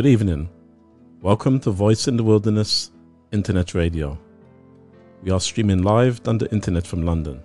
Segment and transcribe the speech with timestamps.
[0.00, 0.48] Good evening.
[1.20, 2.90] Welcome to Voice in the Wilderness
[3.32, 4.18] Internet Radio.
[5.22, 7.42] We are streaming live on the internet from London.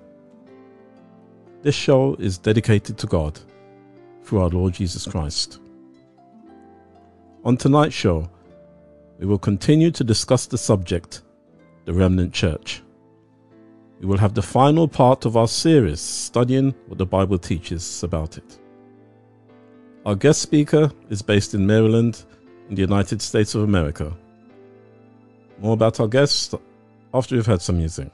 [1.64, 3.38] This show is dedicated to God
[4.24, 5.60] through our Lord Jesus Christ.
[7.44, 8.30] On tonight's show,
[9.20, 11.24] we will continue to discuss the subject,
[11.84, 12.82] the remnant church.
[14.00, 18.38] We will have the final part of our series studying what the Bible teaches about
[18.38, 18.60] it.
[20.06, 22.24] Our guest speaker is based in Maryland
[22.70, 24.12] in the United States of America.
[25.60, 26.54] More about our guests
[27.14, 28.12] after we've had some music.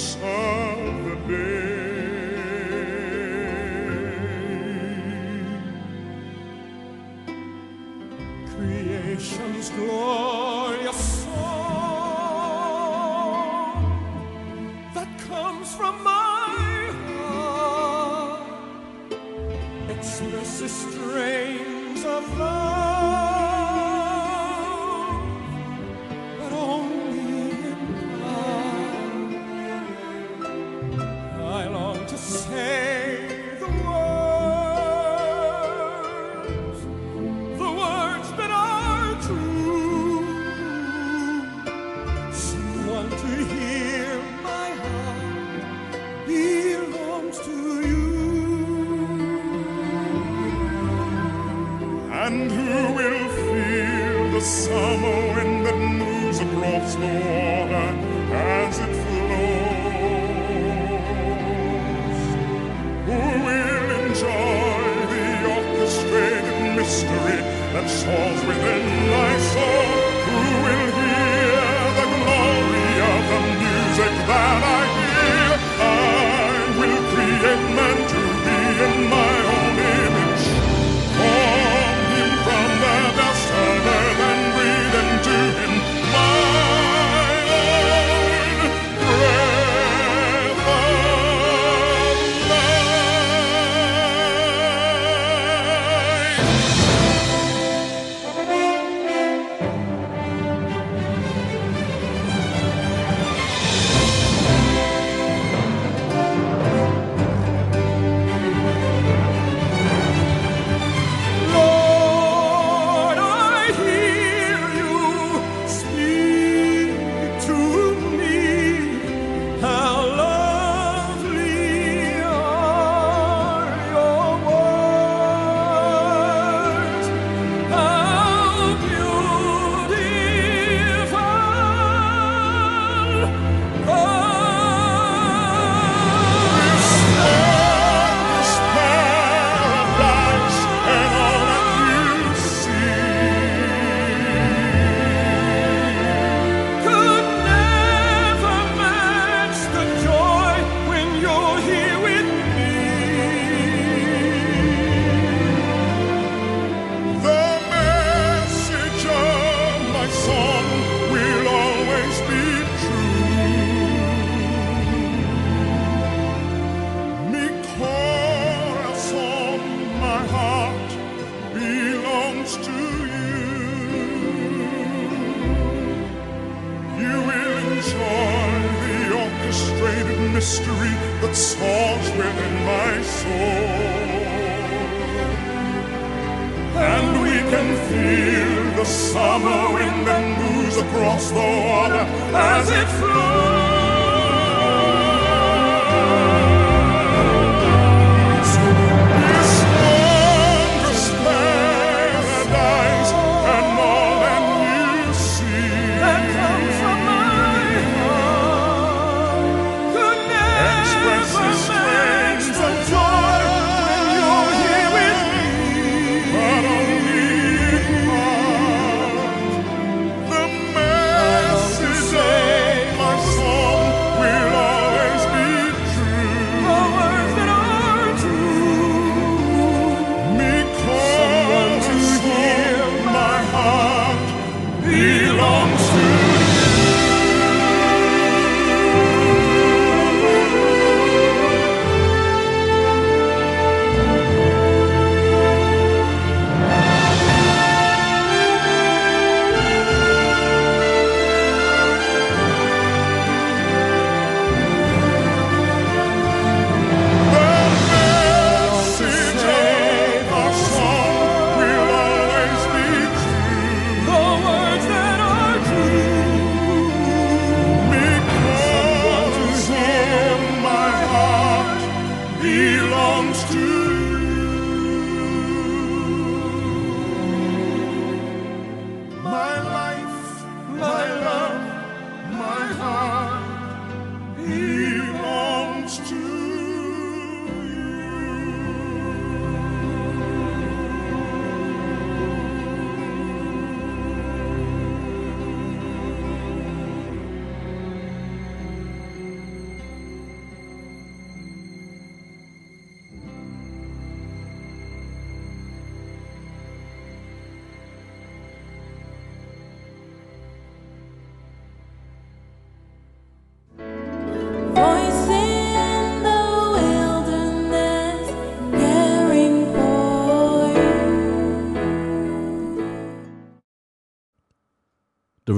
[0.00, 0.29] Coolness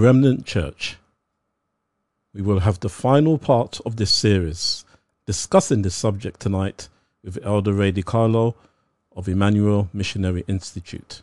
[0.03, 0.97] Remnant Church.
[2.35, 4.85] We will have the final part of this series
[5.27, 6.89] discussing this subject tonight
[7.23, 8.57] with Elder Ray DeCarlo
[9.15, 11.23] of Emmanuel Missionary Institute.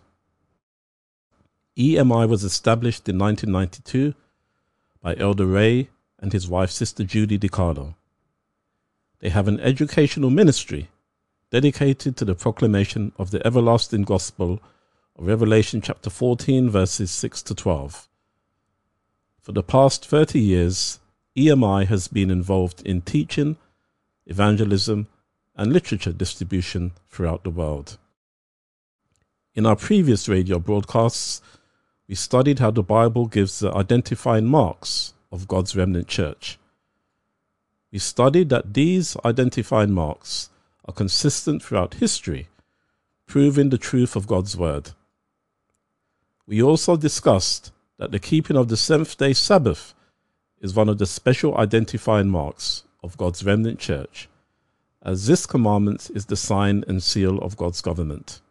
[1.77, 4.13] EMI was established in 1992
[5.01, 7.95] by Elder Ray and his wife, Sister Judy DeCarlo.
[9.19, 10.87] They have an educational ministry
[11.51, 14.61] dedicated to the proclamation of the everlasting gospel
[15.17, 18.08] of Revelation chapter 14, verses 6 to 12.
[19.41, 20.99] For the past 30 years,
[21.37, 23.57] EMI has been involved in teaching,
[24.25, 25.07] evangelism,
[25.55, 27.97] and literature distribution throughout the world.
[29.55, 31.41] In our previous radio broadcasts,
[32.07, 36.57] we studied how the Bible gives the identifying marks of God's remnant church.
[37.91, 40.49] We studied that these identifying marks
[40.85, 42.47] are consistent throughout history,
[43.25, 44.91] proving the truth of God's word.
[46.45, 49.93] We also discussed that the keeping of the seventh day Sabbath
[50.61, 54.27] is one of the special identifying marks of God's remnant church,
[55.03, 58.41] as this commandment is the sign and seal of God's government.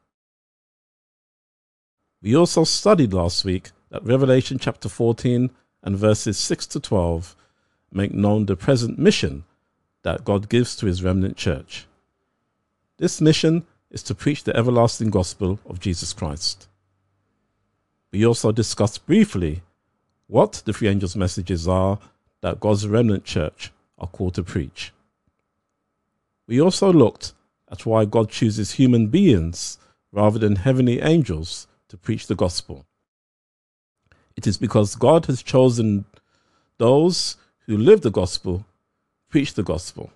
[2.23, 5.51] We also studied last week that Revelation chapter 14
[5.83, 7.35] and verses 6 to 12
[7.91, 9.45] make known the present mission
[10.03, 11.87] that God gives to his remnant church.
[12.99, 16.68] This mission is to preach the everlasting gospel of Jesus Christ.
[18.11, 19.63] We also discussed briefly
[20.27, 21.99] what the three angels' messages are
[22.41, 24.93] that God's remnant church are called to preach.
[26.47, 27.35] We also looked
[27.71, 29.79] at why God chooses human beings
[30.13, 32.87] rather than heavenly angels to preach the gospel.
[34.37, 36.05] It is because God has chosen
[36.79, 37.37] those
[37.67, 38.65] who live the gospel,
[39.29, 40.11] preach the gospel.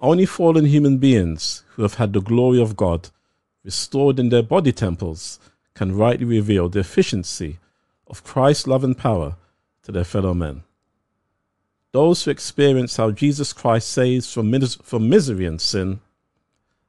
[0.00, 3.08] Only fallen human beings who have had the glory of God
[3.64, 5.38] restored in their body temples
[5.74, 7.58] can rightly reveal the efficiency
[8.06, 9.36] of Christ's love and power
[9.82, 10.62] to their fellow men.
[11.92, 16.00] Those who experience how Jesus Christ saves from, mis- from misery and sin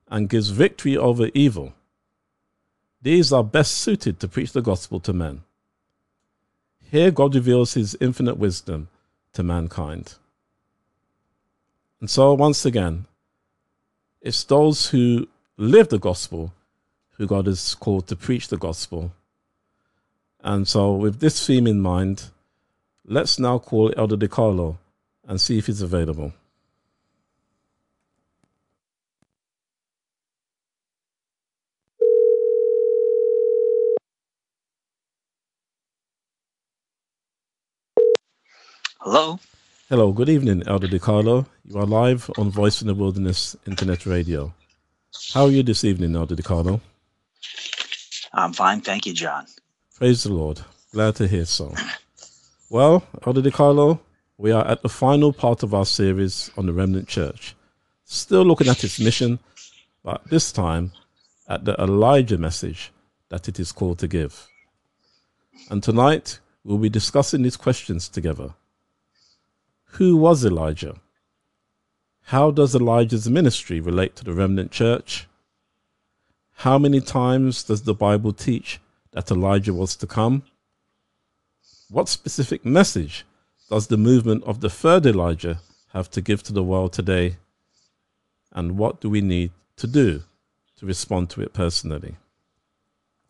[0.08, 1.74] and gives victory over evil,
[3.02, 5.44] these are best suited to preach the gospel to men.
[6.82, 8.88] Here, God reveals his infinite wisdom
[9.34, 10.16] to mankind.
[12.00, 13.06] And so, once again,
[14.22, 15.28] it's those who
[15.58, 16.52] live the gospel
[17.18, 19.12] who God has called to preach the gospel.
[20.42, 22.30] And so, with this theme in mind,
[23.06, 24.78] let's now call Elder DeCarlo
[25.28, 26.34] and see if he's available.
[39.00, 39.40] Hello.
[39.88, 41.46] Hello, good evening, Elder DeCarlo.
[41.64, 44.52] You are live on Voice in the Wilderness Internet Radio.
[45.32, 46.82] How are you this evening, Elder DeCarlo?
[48.34, 49.46] I'm fine, thank you, John.
[49.96, 50.62] Praise the Lord.
[50.92, 51.74] Glad to hear so.
[52.70, 54.00] Well, Elder DeCarlo,
[54.38, 57.56] we are at the final part of our series on the Remnant Church.
[58.04, 59.40] Still looking at its mission,
[60.04, 60.92] but this time
[61.48, 62.92] at the Elijah message
[63.30, 64.48] that it is called to give.
[65.70, 68.54] And tonight we'll be discussing these questions together.
[69.98, 70.96] Who was Elijah?
[72.24, 75.28] How does Elijah's ministry relate to the remnant church?
[76.60, 78.80] How many times does the Bible teach
[79.12, 80.44] that Elijah was to come?
[81.90, 83.26] What specific message
[83.70, 85.60] does the movement of the third Elijah
[85.94, 87.38] have to give to the world today?
[88.52, 90.24] And what do we need to do
[90.78, 92.16] to respond to it personally?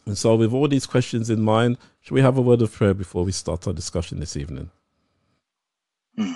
[0.06, 2.94] And so, with all these questions in mind, should we have a word of prayer
[2.94, 4.70] before we start our discussion this evening?
[6.16, 6.34] Hmm.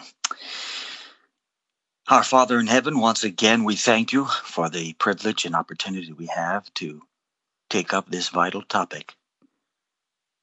[2.09, 6.25] Our Father in heaven, once again, we thank you for the privilege and opportunity we
[6.25, 7.03] have to
[7.69, 9.13] take up this vital topic.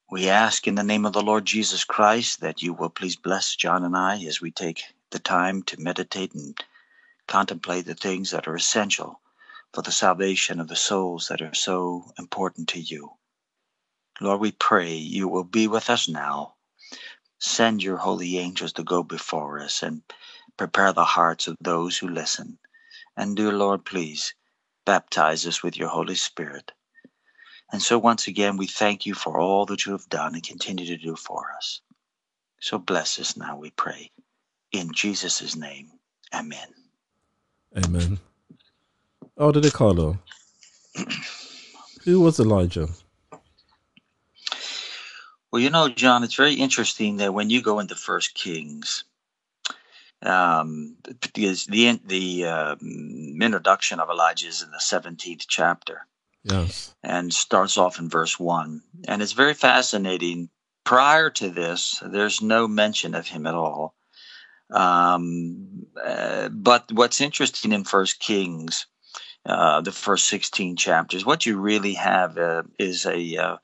[0.08, 3.56] We ask in the name of the Lord Jesus Christ that you will please bless
[3.56, 6.56] John and I as we take the time to meditate and
[7.26, 9.20] contemplate the things that are essential
[9.74, 13.10] for the salvation of the souls that are so important to you.
[14.20, 16.54] Lord, we pray you will be with us now.
[17.40, 20.02] Send your holy angels to go before us and
[20.56, 22.58] prepare the hearts of those who listen.
[23.16, 24.34] And dear Lord, please
[24.84, 26.72] baptize us with your Holy Spirit.
[27.72, 30.86] And so once again, we thank you for all that you have done and continue
[30.86, 31.80] to do for us.
[32.60, 34.10] So bless us now, we pray.
[34.72, 35.90] In Jesus' name,
[36.34, 36.68] amen.
[37.76, 38.18] Amen.
[39.38, 40.18] Elder DeCarlo,
[42.04, 42.88] who was Elijah?
[45.50, 49.04] Well, you know, John, it's very interesting that when you go into First Kings,
[50.22, 56.06] um, because the the um, introduction of Elijah is in the seventeenth chapter,
[56.44, 56.94] Yes.
[57.02, 60.48] and starts off in verse one, and it's very fascinating.
[60.84, 63.94] Prior to this, there's no mention of him at all.
[64.70, 68.86] Um, uh, but what's interesting in First Kings,
[69.44, 73.56] uh, the first sixteen chapters, what you really have uh, is a uh,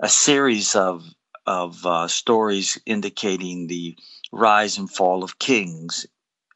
[0.00, 1.04] a series of
[1.46, 3.96] of uh, stories indicating the
[4.32, 6.06] rise and fall of kings,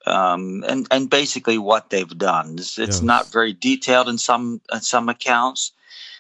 [0.06, 2.54] um, and and basically what they've done.
[2.58, 3.02] It's, it's Yes.
[3.02, 5.72] not very detailed in some in some accounts.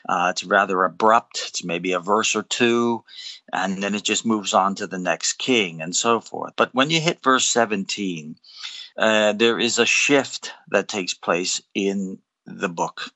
[0.08, 1.44] Uh, it's rather abrupt.
[1.48, 3.04] It's maybe a verse or two,
[3.52, 6.54] and then it just moves on to the next king and so forth.
[6.56, 8.36] But when you hit verse seventeen,
[8.96, 13.10] uh, there is a shift that takes place in the book,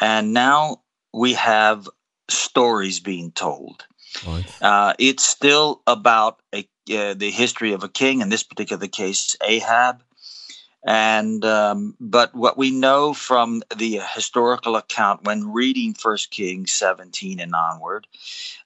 [0.00, 1.88] and now we have
[2.28, 3.86] stories being told.
[4.26, 4.44] Right.
[4.60, 9.36] Uh, it's still about a, uh, the history of a king, in this particular case,
[9.42, 10.02] Ahab.
[10.82, 17.38] And um, but what we know from the historical account when reading First Kings 17
[17.38, 18.06] and onward,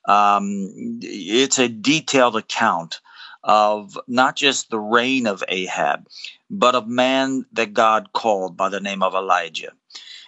[0.06, 3.00] um, it's a detailed account
[3.42, 6.06] of not just the reign of Ahab,
[6.48, 9.72] but of man that God called by the name of Elijah.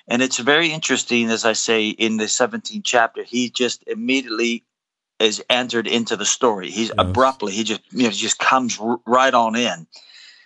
[0.09, 4.65] And it's very interesting, as I say, in the 17th chapter, he just immediately
[5.19, 6.71] is entered into the story.
[6.71, 6.97] He's Yes.
[6.99, 9.87] abruptly, he just you know just comes r- right on in.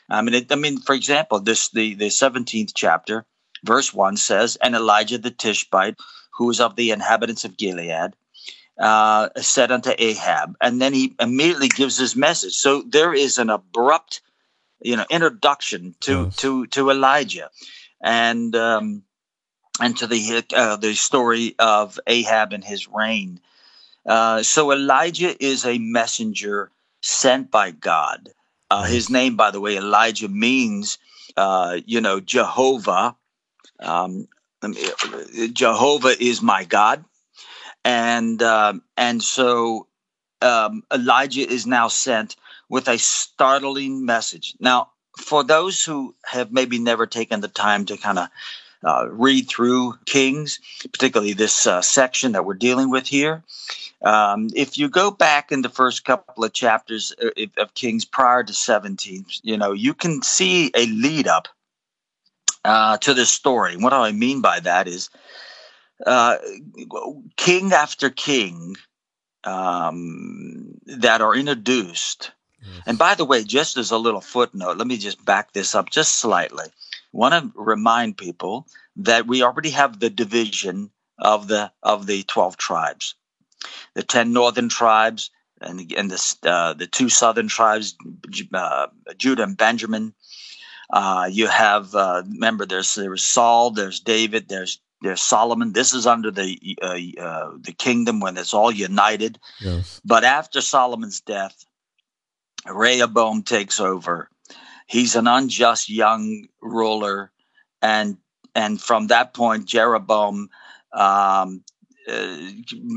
[0.08, 3.26] I mean, it, I mean, for example, this the the 17th chapter,
[3.64, 5.96] verse one says, "And Elijah the Tishbite,
[6.34, 8.14] who was of the inhabitants of Gilead."
[8.78, 12.54] Uh, said unto Ahab, and then he immediately gives his message.
[12.54, 14.22] So there is an abrupt,
[14.80, 16.36] you know, introduction to Yes.
[16.36, 17.50] to to Elijah,
[18.02, 19.02] and um,
[19.82, 23.40] and to the uh, the story of Ahab and his reign.
[24.06, 26.70] Uh, so Elijah is a messenger
[27.02, 28.30] sent by God.
[28.70, 30.98] Uh, his name, by the way, Elijah means,
[31.36, 33.16] uh, you know, Jehovah.
[33.80, 34.28] Um,
[34.62, 37.04] me- Jehovah is my God,
[37.84, 39.86] and um, and so
[40.42, 42.36] um, Elijah is now sent
[42.68, 44.54] with a startling message.
[44.60, 48.28] Now, for those who have maybe never taken the time to kind of
[48.84, 50.58] uh, read through Kings,
[50.92, 53.42] particularly this uh, section that we're dealing with here.
[54.02, 58.04] Um, if you go back in the first couple of chapters uh, of of Kings
[58.04, 61.48] prior to 17, you know, you can see a lead up
[62.64, 63.76] uh, to this story.
[63.76, 65.10] What do I mean by that is
[66.06, 66.36] uh,
[67.36, 68.76] king after king
[69.44, 72.32] um, that are introduced.
[72.86, 75.90] And by the way, just as a little footnote, let me just back this up
[75.90, 76.66] just slightly.
[77.12, 82.56] Want to remind people that we already have the division of the of the 12
[82.56, 83.14] tribes.
[83.94, 87.96] The 10 northern tribes and and the uh, the two southern tribes,
[88.54, 88.86] uh,
[89.16, 90.14] Judah and Benjamin.
[90.92, 95.72] Uh, you have uh, remember there's there's Saul, there's David, there's there's Solomon.
[95.72, 99.38] This is under the uh, uh, the kingdom when it's all united.
[99.60, 100.00] Yes.
[100.04, 101.64] But after Solomon's death,
[102.66, 104.30] Rehoboam takes over.
[104.90, 107.30] He's an unjust young ruler,
[107.80, 108.16] and
[108.56, 110.50] and from that point, Jeroboam
[110.92, 111.62] um,
[112.08, 112.36] uh,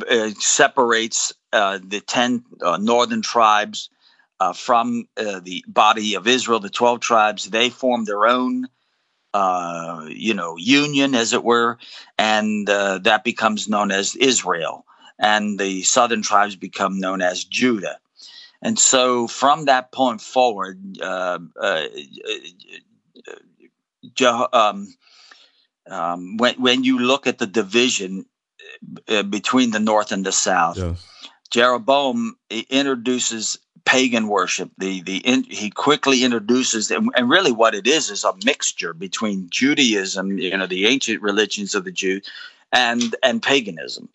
[0.10, 3.92] uh, separates uh, the ten uh, northern tribes
[4.40, 7.52] uh, from the body of Israel, the twelve tribes.
[7.52, 8.70] They form their own,
[10.10, 11.78] you know, union, as it were,
[12.18, 14.84] and that becomes known as Israel.
[15.20, 18.00] And the southern tribes become known as Judah.
[18.64, 21.52] And so, from that point forward, um,
[24.54, 24.94] um,
[25.90, 28.26] um, when when you look at the division
[29.10, 30.78] uh, between the north and the south.
[30.78, 31.06] Yes.
[31.52, 34.72] Jeroboam introduces pagan worship.
[34.78, 38.94] The the in, he quickly introduces and, and really what it is is a mixture
[38.94, 42.28] between Judaism, you know, the ancient religions of the Jews,
[42.74, 44.10] and and paganism.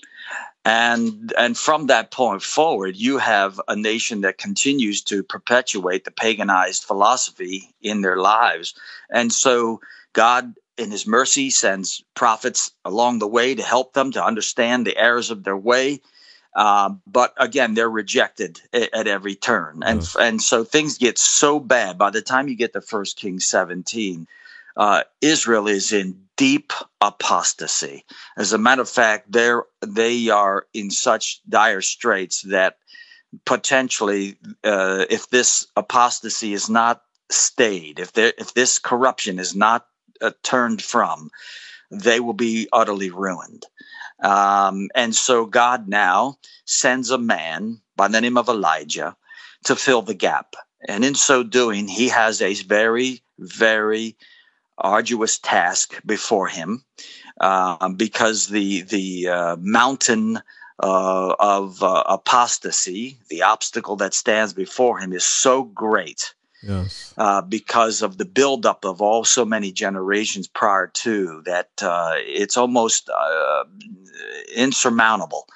[0.65, 6.11] And and from that point forward, you have a nation that continues to perpetuate the
[6.11, 8.75] paganized philosophy in their lives.
[9.11, 9.81] And so
[10.13, 14.97] God in his mercy sends prophets along the way to help them to understand the
[14.97, 16.01] errors of their way
[16.55, 20.17] uh, but again they're rejected at, at every turn and Yes.
[20.19, 24.27] and so things get so bad by the time you get to first kings 17
[24.77, 26.73] uh, israel is in deep
[27.03, 28.05] apostasy
[28.39, 32.79] as a matter of fact they're they are in such dire straits that
[33.45, 39.85] potentially uh, if this apostasy is not stayed if there if this corruption is not
[40.21, 41.31] uh, turned from,
[41.91, 43.67] they will be utterly ruined.
[44.23, 49.17] Um, and so God now sends a man by the name of Elijah
[49.65, 50.55] to fill the gap.
[50.87, 54.17] And in so doing, he has a very, very
[54.79, 56.85] arduous task before him
[57.41, 60.41] um, because the, the uh, mountain
[60.81, 67.15] uh, of uh, apostasy, the obstacle that stands before him, is so great Yes.
[67.17, 72.57] uh, because of the buildup of all so many generations prior to that uh, it's
[72.57, 73.65] almost uh,
[74.55, 75.47] insurmountable.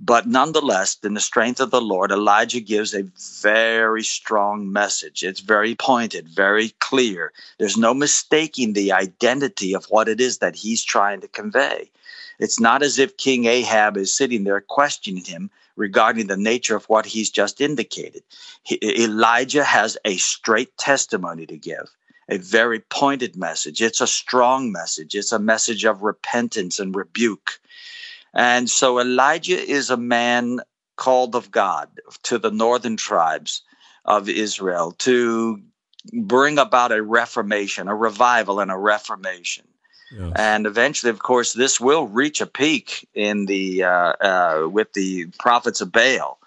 [0.00, 3.08] But nonetheless, in the strength of the Lord, Elijah gives a
[3.42, 5.22] very strong message.
[5.22, 7.32] It's very pointed, very clear.
[7.58, 11.90] There's no mistaking the identity of what it is that he's trying to convey.
[12.38, 16.84] It's not as if King Ahab is sitting there questioning him regarding the nature of
[16.86, 18.22] what he's just indicated.
[18.62, 21.88] He, Elijah has a straight testimony to give,
[22.28, 23.80] a very pointed message.
[23.80, 27.60] It's a strong message, it's a message of repentance and rebuke.
[28.34, 30.60] And so Elijah is a man
[30.96, 31.88] called of God
[32.24, 33.62] to the northern tribes
[34.04, 35.60] of Israel to
[36.12, 39.66] bring about a reformation, a revival, and a reformation.
[40.16, 40.32] Yes.
[40.36, 45.26] And eventually, of course, this will reach a peak in the uh, uh, with the
[45.38, 46.38] prophets of Baal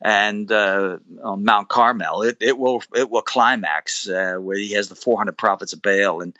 [0.00, 2.22] and uh, on Mount Carmel.
[2.22, 6.22] It, it will it will climax uh, where he has the 400 prophets of Baal
[6.22, 6.36] and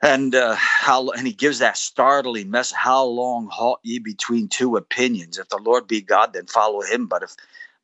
[0.00, 4.76] and uh, how and he gives that startling message: How long halt ye between two
[4.76, 5.38] opinions?
[5.38, 7.06] If the Lord be God, then follow Him.
[7.06, 7.34] But if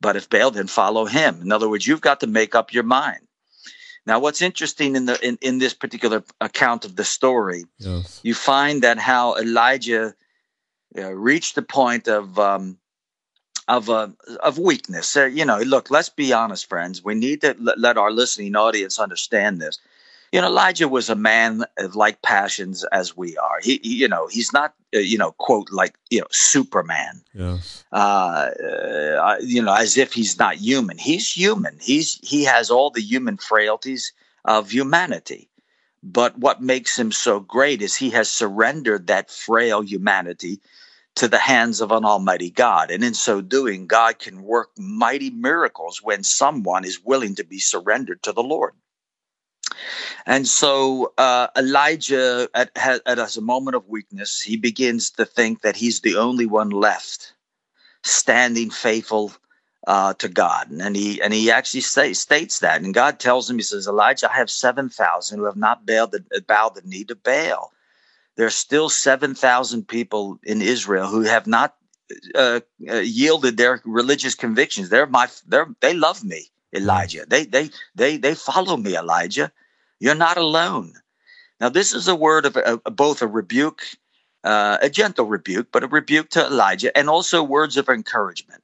[0.00, 1.40] but if Baal, then follow Him.
[1.42, 3.26] In other words, you've got to make up your mind.
[4.06, 8.20] Now, what's interesting in the in, in this particular account of the story Yes.
[8.22, 10.14] you find that how Elijah
[10.96, 12.78] uh, reached the point of um,
[13.66, 14.08] of uh,
[14.42, 15.16] of weakness.
[15.16, 17.02] Uh, you know, look, let's be honest, friends.
[17.02, 19.78] We need to let, let our listening audience understand this.
[20.34, 23.60] You know, Elijah was a man of like passions as we are.
[23.62, 27.84] He, he you know, he's not, uh, you know, quote like you know, Superman Yes.
[27.92, 28.50] uh,
[29.22, 30.98] uh, you know, as if he's not human.
[30.98, 31.78] He's human.
[31.80, 34.12] He's he has all the human frailties
[34.44, 35.48] of humanity.
[36.02, 40.58] But what makes him so great is he has surrendered that frail humanity
[41.14, 42.90] to the hands of an almighty God.
[42.90, 47.60] And in so doing, God can work mighty miracles when someone is willing to be
[47.60, 48.72] surrendered to the Lord.
[50.26, 55.60] And so uh, Elijah, at, at, at a moment of weakness, he begins to think
[55.62, 57.34] that he's the only one left
[58.02, 59.32] standing faithful
[59.86, 62.80] uh, to God, and he and he actually say, states that.
[62.80, 66.12] And God tells him, He says, Elijah, I have seven thousand who have not bowed
[66.12, 67.72] the, bowed the knee to Baal.
[68.36, 71.74] There are still seven thousand people in Israel who have not
[72.34, 74.88] uh, uh, yielded their religious convictions.
[74.88, 77.26] They're my, they're they love me, Elijah.
[77.28, 79.52] They they they they follow me, Elijah.
[80.00, 80.94] You're not alone.
[81.60, 83.84] Now, this is a word of uh, both a rebuke
[84.44, 88.62] uh, a gentle rebuke, but a rebuke to Elijah, and also words of encouragement.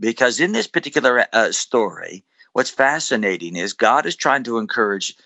[0.00, 5.16] because in this particular uh, story, what's fascinating is God is trying to encourage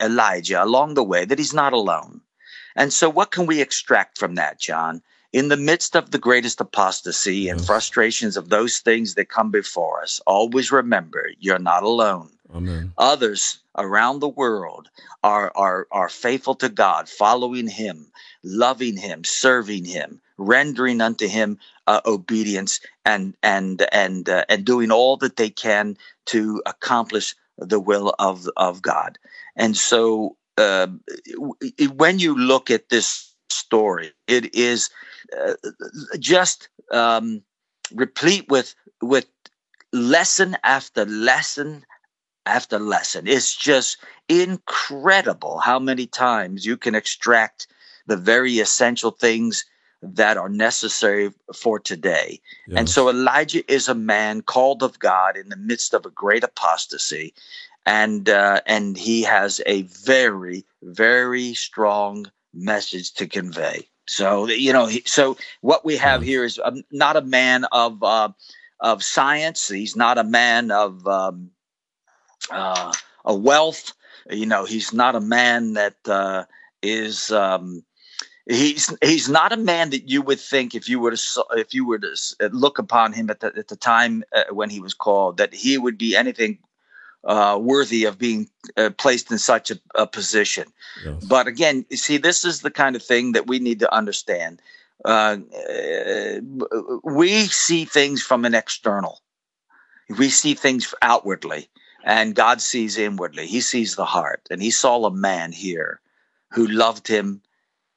[0.00, 2.22] Elijah along the way that he's not alone.
[2.76, 5.02] And so, what can we extract from that, John?
[5.32, 10.02] In the midst of the greatest apostasy and frustrations of those things that come before
[10.02, 12.92] us, always remember you're not alone Amen.
[12.96, 14.88] others around the world
[15.22, 18.10] are are are faithful to God, following Him,
[18.42, 24.90] loving Him, serving Him, rendering unto Him uh, obedience, and and and uh, and doing
[24.90, 29.18] all that they can to accomplish the will of of God.
[29.56, 30.88] And so, uh,
[31.94, 34.90] when you look at this story, it is
[35.38, 35.54] uh,
[36.18, 37.42] just um,
[37.92, 39.26] replete with with
[39.92, 41.84] lesson after lesson
[42.48, 43.26] after lesson.
[43.26, 47.66] It's just incredible how many times you can extract
[48.06, 49.64] the very essential things
[50.02, 52.40] that are necessary for today.
[52.76, 56.44] And so Elijah is a man called of God in the midst of a great
[56.44, 57.34] apostasy.
[57.84, 63.88] And uh, and he has a very very strong message to convey.
[64.06, 68.02] So you know, he, so what we have here is um, not a man of
[68.02, 68.30] uh,
[68.80, 69.68] of science.
[69.68, 71.50] He's not a man of um,
[72.50, 72.92] uh,
[73.24, 73.92] a wealth.
[74.30, 76.44] You know, he's not a man that uh,
[76.82, 77.30] is.
[77.30, 77.84] Um,
[78.46, 81.86] he's he's not a man that you would think if you were to if you
[81.86, 82.16] were to
[82.52, 85.76] look upon him at the at the time uh, when he was called that he
[85.78, 86.58] would be anything
[87.24, 90.64] uh, worthy of being uh, placed in such a, a position.
[91.04, 91.24] yes.
[91.24, 94.62] But again, you see, this is the kind of thing that we need to understand.
[95.04, 96.40] Uh, uh,
[97.04, 99.20] we see things from an external.
[100.18, 101.68] We see things outwardly,
[102.08, 103.46] and God sees inwardly.
[103.46, 106.00] He sees the heart, and He saw a man here
[106.50, 107.42] who loved Him,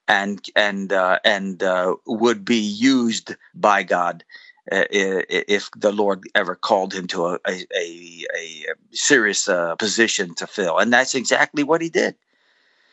[0.08, 4.26] and and uh, and uh, would be used by God
[4.70, 10.36] uh, if the Lord ever called him to a a, a, a serious uh, position
[10.36, 12.16] to fill, and that's exactly what He did.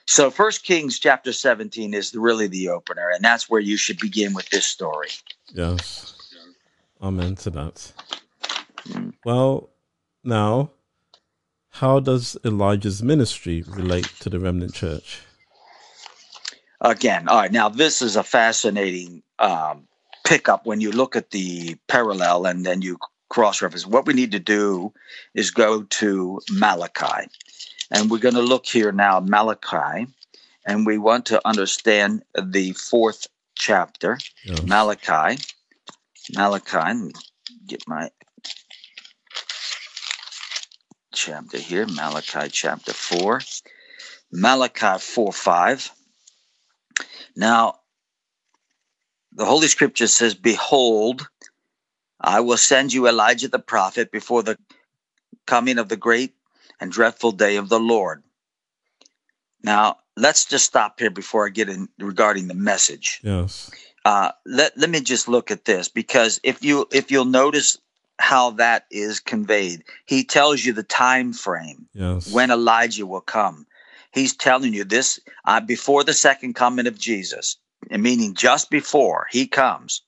[0.07, 4.35] So, First Kings chapter seventeen is really the opener, and that's where you should begin
[4.35, 5.11] with this story.
[5.53, 6.15] Yes.
[7.03, 7.93] Amen to that.
[9.25, 9.69] Well,
[10.25, 10.71] now,
[11.81, 15.21] how does Elijah's ministry relate to the remnant church?
[16.81, 19.87] again all right now this is a fascinating um,
[20.25, 22.97] pickup when you look at the parallel and then you
[23.31, 24.93] cross reference what we need to do
[25.35, 27.27] is go to malachi
[27.91, 30.07] and we're going to look here now malachi
[30.67, 34.63] and we want to understand the fourth chapter Yes.
[34.63, 35.43] malachi
[36.37, 37.13] malachi let me
[37.67, 38.09] get my
[41.19, 43.41] chapter here malachi chapter 4
[44.33, 45.93] malachi 4 5
[47.39, 47.79] now,
[49.33, 51.29] the Holy Scripture says, Behold,
[52.21, 54.59] I will send you Elijah the prophet before the
[55.47, 56.35] coming of the great
[56.81, 58.25] and dreadful day of the Lord.
[59.63, 63.21] Now, let's just stop here before I get in regarding the message.
[63.23, 63.71] Yes.
[64.05, 67.79] Uh, let, let me just look at this because if you if you'll notice
[68.19, 72.33] how that is conveyed, he tells you the time frame Yes.
[72.33, 73.67] when Elijah will come.
[74.13, 77.57] He's telling you this uh, before the second coming of Jesus,
[77.91, 80.03] meaning just before he comes,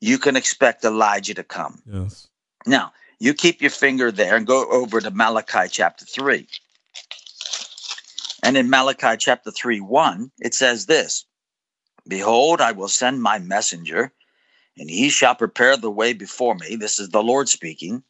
[0.00, 1.82] you can expect Elijah to come.
[1.86, 2.28] Yes.
[2.66, 6.46] Now, you keep your finger there and go over to Malachi chapter 3.
[8.42, 11.24] And in Malachi chapter 3 1, it says this
[12.06, 14.12] Behold, I will send my messenger,
[14.78, 16.76] and he shall prepare the way before me.
[16.76, 18.02] This is the Lord speaking.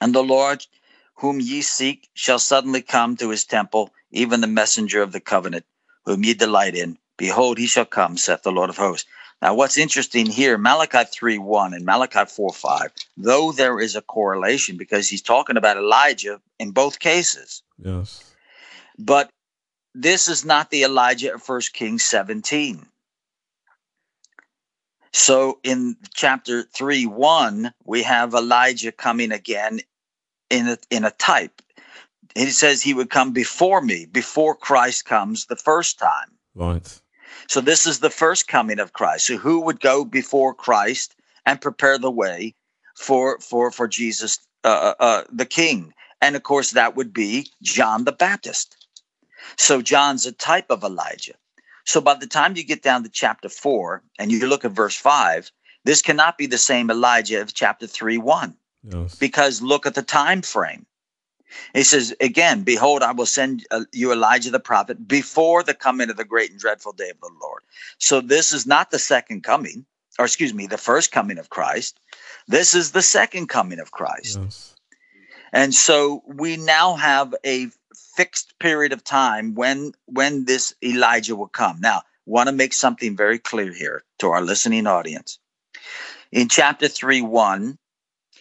[0.00, 0.66] And the Lord
[1.14, 5.64] whom ye seek shall suddenly come to his temple, even the messenger of the covenant,
[6.04, 6.98] whom ye delight in.
[7.16, 9.08] Behold, he shall come, saith the Lord of hosts.
[9.40, 14.02] Now, what's interesting here, Malachi 3 1 and Malachi 4 5, though there is a
[14.02, 18.34] correlation because he's talking about Elijah in both cases, Yes.
[18.98, 19.30] but
[19.94, 22.86] this is not the Elijah of 1 Kings 17.
[25.16, 29.80] So in chapter 3 1, we have Elijah coming again
[30.50, 31.62] in a, in a type.
[32.34, 36.36] He says he would come before me, before Christ comes the first time.
[36.54, 37.00] Right.
[37.48, 39.28] So this is the first coming of Christ.
[39.28, 42.54] So who would go before Christ and prepare the way
[42.94, 45.94] for for for Jesus, uh, uh, the King?
[46.20, 48.86] And of course, that would be John the Baptist.
[49.56, 51.36] So John's a type of Elijah.
[51.86, 54.96] So by the time you get down to chapter four and you look at verse
[54.96, 55.50] five,
[55.84, 59.14] this cannot be the same Elijah of chapter three one Yes.
[59.16, 60.86] because look at the time frame.
[61.74, 66.10] He says again, "Behold, I will send uh, you Elijah the prophet before the coming
[66.10, 67.62] of the great and dreadful day of the Lord."
[67.98, 69.86] So this is not the second coming.
[70.18, 72.00] or excuse me, the first coming of Christ.
[72.48, 74.38] This is the second coming of Christ.
[74.40, 74.74] Yes.
[75.52, 77.68] And so we now have a
[78.16, 81.80] fixed period of time when when this Elijah will come.
[81.80, 85.38] Now, want to make something very clear here to our listening audience.
[86.32, 87.78] In chapter 3 1,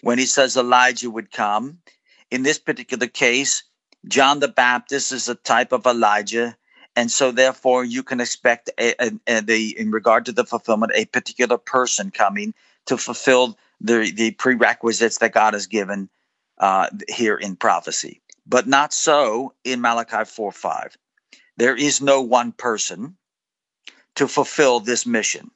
[0.02, 1.80] when he says Elijah would come,
[2.32, 3.64] in this particular case,
[4.08, 6.58] John the Baptist is a type of Elijah.
[6.98, 10.94] And so, therefore, you can expect a, a, a- the, in regard to the fulfillment,
[10.96, 12.54] a particular person coming
[12.86, 16.10] to fulfill the, the prerequisites that God has given
[16.58, 18.22] uh, here in prophecy.
[18.46, 20.98] But not so in Malachi 4 5.
[21.58, 23.18] There is no one person
[24.16, 25.52] to fulfill this mission.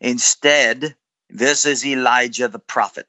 [0.00, 0.96] Instead,
[1.28, 3.06] this is Elijah the prophet,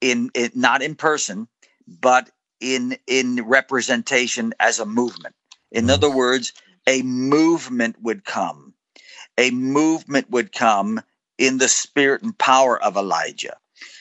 [0.00, 1.48] in, in not in person,
[1.86, 2.30] but
[2.60, 5.34] in in representation as a movement.
[5.70, 6.14] In other mm.
[6.14, 6.52] words,
[6.86, 8.74] a movement would come.
[9.38, 11.00] A movement would come
[11.38, 13.56] in the spirit and power of Elijah.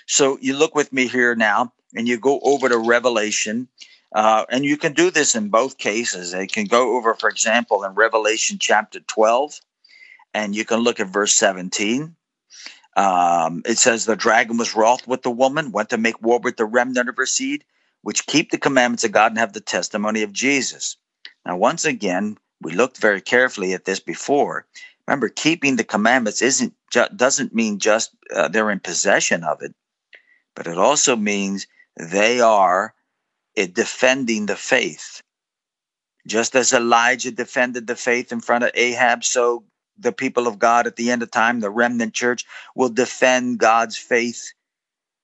[0.08, 3.68] So you look with me here now, and you go over to Revelation,
[4.14, 6.32] uh, and you can do this in both cases.
[6.32, 9.60] They can go over, for example, in Revelation chapter 12,
[10.34, 12.16] and you can look at verse 17.
[12.96, 16.58] Um, it says, The dragon was wroth with the woman, went to make war with
[16.58, 17.64] the remnant of her seed,
[18.02, 20.98] which keep the commandments of God and have the testimony of Jesus.
[21.46, 24.66] Now, once again, we looked very carefully at this before.
[25.08, 29.74] Remember, keeping the commandments isn't ju- doesn't mean just uh, they're in possession of it,
[30.56, 32.94] but it also means they are
[33.58, 35.22] uh, defending the faith.
[36.28, 39.66] Just as Elijah defended the faith in front of Ahab, so
[39.98, 43.98] the people of God at the end of time, the remnant church, will defend God's
[43.98, 44.54] faith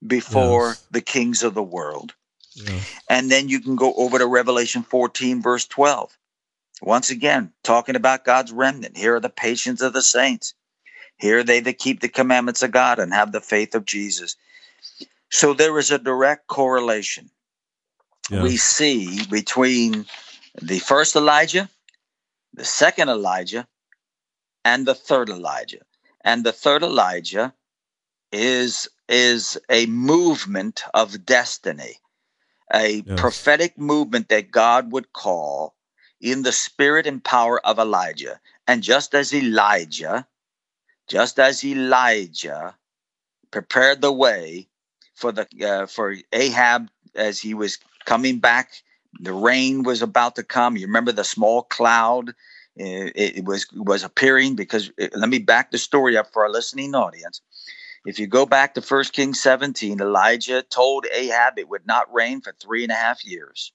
[0.06, 0.88] before Yes.
[0.92, 2.16] the kings of the world.
[3.10, 6.18] And then you can go over to Revelation 14, verse 12.
[6.82, 8.98] Once again, talking about God's remnant.
[8.98, 10.54] Here are the patience of the saints.
[11.18, 14.38] Here are they that keep the commandments of God and have the faith of Jesus.
[15.32, 17.30] So there is a direct correlation
[18.44, 20.06] we see between
[20.62, 21.70] the first Elijah,
[22.54, 23.68] the second Elijah,
[24.66, 25.82] and the third Elijah.
[26.22, 27.54] And the third Elijah
[28.32, 31.98] is is a movement of destiny,
[32.72, 33.20] a Yes.
[33.20, 35.76] prophetic movement that God would call
[36.22, 38.40] in the spirit and power of Elijah.
[38.68, 40.28] And just as Elijah,
[41.08, 42.78] just as Elijah
[43.52, 44.69] prepared the way
[45.20, 48.72] for the uh, for Ahab as he was coming back,
[49.20, 50.78] the rain was about to come.
[50.78, 52.34] You remember the small cloud
[52.80, 56.96] it, was was appearing because uh, let me back the story up for our listening
[56.96, 57.42] audience.
[58.06, 62.40] If you go back to 1 Kings 17, Elijah told Ahab it would not rain
[62.40, 63.74] for three and a half years.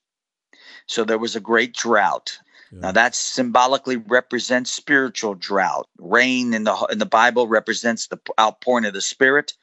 [0.87, 2.39] So there was a great drought.
[2.71, 5.87] Now that symbolically represents spiritual drought.
[5.97, 9.53] Rain in the in the Bible represents the outpouring of the Spirit,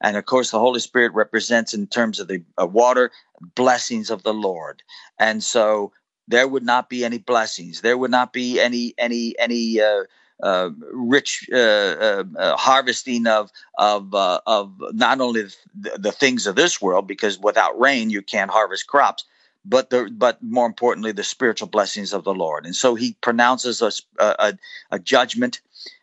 [0.00, 3.10] and of course the Holy Spirit represents in terms of the uh, water
[3.54, 4.82] blessings of the Lord.
[5.18, 5.92] And so
[6.28, 7.80] there would not be any blessings.
[7.80, 10.04] There would not be any any any uh,
[10.42, 16.46] uh, rich uh, uh, uh, harvesting of of uh, of not only the, the things
[16.46, 19.24] of this world, because without rain you can't harvest crops,
[19.64, 22.66] but the but more importantly the spiritual blessings of the Lord.
[22.66, 24.56] And so he pronounces a, a,
[24.90, 25.60] a judgment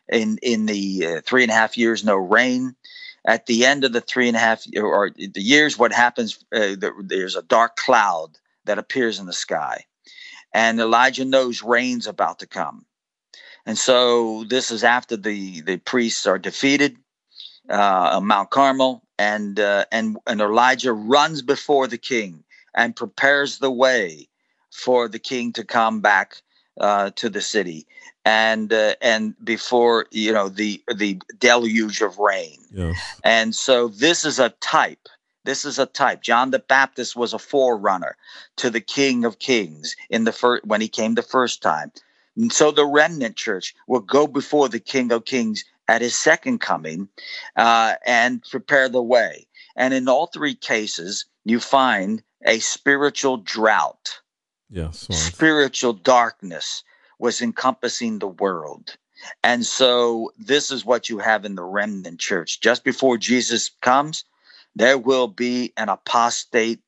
[0.09, 2.75] in in the three and a half years no rain.
[3.27, 6.43] At the end of the three and a half or the years, what happens?
[6.53, 9.85] Uh, there, there's a dark cloud that appears in the sky,
[10.53, 12.85] and Elijah knows rain's about to come.
[13.65, 16.97] And so this is after the the priests are defeated
[17.69, 22.43] uh, on Mount Carmel, and uh, and and Elijah runs before the king
[22.75, 24.29] and prepares the way
[24.71, 26.41] for the king to come back
[26.79, 27.87] uh, to the city,
[28.25, 32.57] and uh, and before you know the the deluge of rain.
[32.71, 33.21] Yes.
[33.23, 35.07] And so this is a type.
[35.45, 36.23] This is a type.
[36.23, 38.17] John the Baptist was a forerunner
[38.57, 41.91] to the King of Kings in the first when he came the first time.
[42.35, 46.59] And so the remnant church will go before the King of Kings at his second
[46.59, 47.07] coming
[47.55, 49.47] uh, and prepare the way.
[49.75, 54.19] And in all three cases, you find a spiritual drought,
[54.69, 55.07] Yes.
[55.09, 55.15] Right.
[55.15, 56.83] spiritual darkness
[57.19, 58.97] was encompassing the world.
[59.43, 62.59] And so this is what you have in the remnant church.
[62.61, 64.25] Just before Jesus comes,
[64.75, 66.81] there will be an apostate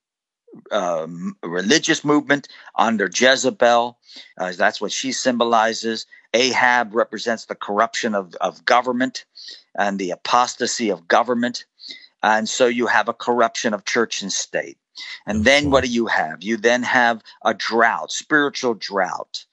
[0.72, 3.98] um, religious movement under Jezebel.
[4.38, 6.06] Uh, that's what she symbolizes.
[6.34, 9.26] Ahab represents the corruption of, of government
[9.76, 11.66] and the apostasy of government.
[12.24, 14.78] And so you have a corruption of church and state.
[15.26, 16.42] And then what do you have?
[16.42, 19.46] You then have a drought, spiritual drought.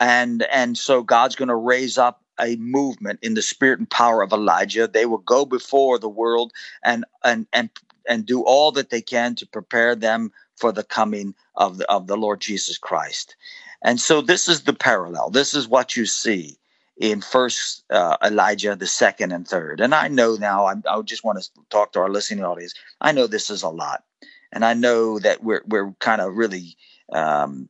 [0.00, 4.22] And and so God's going to raise up a movement in the spirit and power
[4.22, 4.86] of Elijah.
[4.88, 7.70] They will go before the world and and and
[8.08, 12.06] and do all that they can to prepare them for the coming of the, of
[12.06, 13.36] the Lord Jesus Christ.
[13.82, 15.30] And so this is the parallel.
[15.30, 16.58] This is what you see
[16.98, 19.80] in First uh, Elijah, the second and third.
[19.80, 20.66] And I know now.
[20.66, 22.74] I, I just want to talk to our listening audience.
[23.00, 24.04] I know this is a lot,
[24.52, 26.76] and I know that we're we're kind of really.
[27.12, 27.68] Um,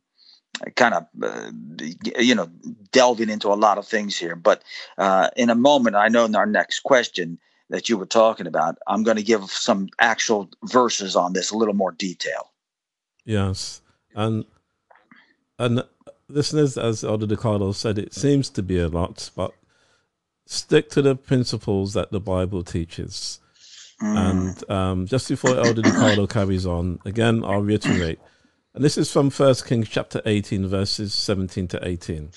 [0.76, 1.50] kind of uh,
[2.18, 2.48] you know
[2.92, 4.36] delving into a lot of things here.
[4.36, 4.62] But
[4.98, 7.38] uh, in a moment i know in our next question
[7.70, 11.56] that you were talking about i'm going to give some actual verses on this a
[11.56, 12.50] little more detail.
[13.24, 13.80] Yes,
[14.14, 14.44] and
[15.58, 15.84] and
[16.28, 19.52] listeners, as Elder DeCarlo said, it seems to be a lot, but
[20.46, 23.38] stick to the principles that the Bible teaches.
[24.00, 28.18] And um, just before Elder DeCarlo carries on, again, I'll reiterate,
[28.74, 32.30] and this is from First Kings chapter 18, verses 17 to 18.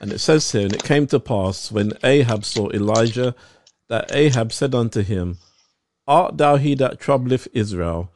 [0.00, 3.34] And it says here, and it came to pass when Ahab saw Elijah,
[3.88, 5.38] that Ahab said unto him,
[6.06, 8.12] Art thou he that troubleth Israel?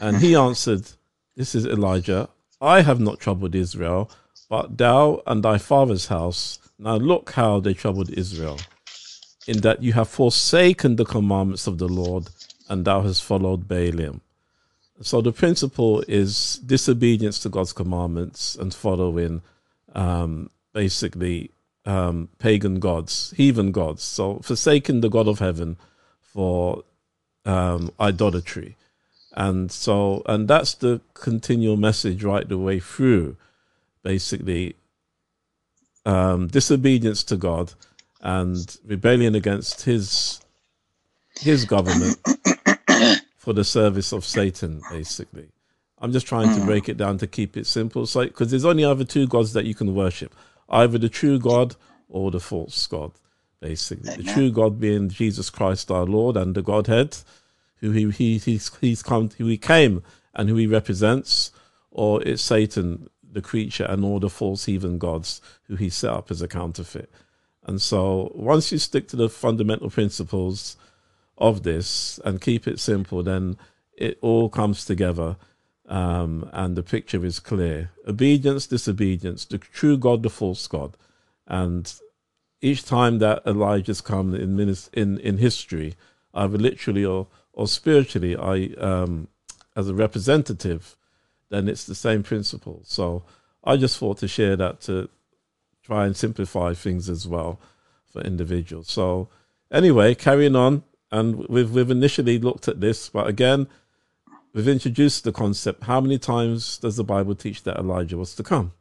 [0.00, 0.88] And he answered,
[1.36, 2.28] This is Elijah.
[2.60, 4.10] I have not troubled Israel,
[4.48, 6.60] but thou and thy father's house.
[6.78, 8.58] Now look how they troubled Israel,
[9.48, 12.28] in that you have forsaken the commandments of the Lord,
[12.68, 14.20] and thou hast followed Baalim.
[15.00, 19.42] So the principle is disobedience to God's commandments and following
[19.94, 21.50] um, basically
[21.84, 24.02] um, pagan gods, heathen gods.
[24.02, 25.76] So forsaking the God of heaven
[26.20, 26.84] for
[27.44, 28.76] um, idolatry.
[29.32, 33.36] And so, and that's the continual message right the way through,
[34.04, 34.76] basically,
[36.06, 37.72] um, disobedience to God
[38.20, 40.40] and rebellion against His
[41.40, 42.16] His government
[43.44, 45.48] for the service of Satan, basically.
[45.98, 46.66] I'm just trying to mm.
[46.66, 49.66] break it down to keep it simple, so because there's only other two gods that
[49.66, 50.34] you can worship,
[50.68, 51.76] either the true God
[52.08, 53.12] or the false God,
[53.60, 54.16] basically.
[54.16, 57.16] The true God being Jesus Christ our Lord and the Godhead,
[57.76, 60.02] who he, he he's he's come who he came
[60.34, 61.52] and who he represents,
[61.90, 66.30] or it's Satan, the creature, and all the false heathen gods who he set up
[66.30, 67.10] as a counterfeit.
[67.66, 70.76] And so once you stick to the fundamental principles
[71.38, 73.56] of this and keep it simple, then
[73.96, 75.36] it all comes together
[75.86, 77.90] um, and the picture is clear.
[78.06, 80.96] Obedience, disobedience, the true God, the false God.
[81.46, 81.92] And
[82.60, 84.58] each time that Elijah's come in
[84.92, 85.94] in, in history,
[86.32, 89.28] either literally or, or spiritually, I um,
[89.76, 90.96] as a representative,
[91.50, 92.82] then it's the same principle.
[92.84, 93.24] So
[93.62, 95.08] I just thought to share that to
[95.82, 97.60] try and simplify things as well
[98.06, 98.88] for individuals.
[98.88, 99.28] So
[99.70, 100.82] anyway, carrying on,
[101.14, 103.68] and we've we've initially looked at this, but again,
[104.52, 105.84] we've introduced the concept.
[105.84, 108.72] How many times does the Bible teach that Elijah was to come?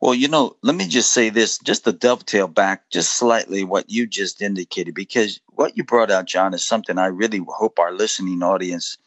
[0.00, 3.88] Well, you know, let me just say this, just to dovetail back just slightly what
[3.88, 7.92] you just indicated, because what you brought out, John, is something I really hope our
[7.92, 8.98] listening audience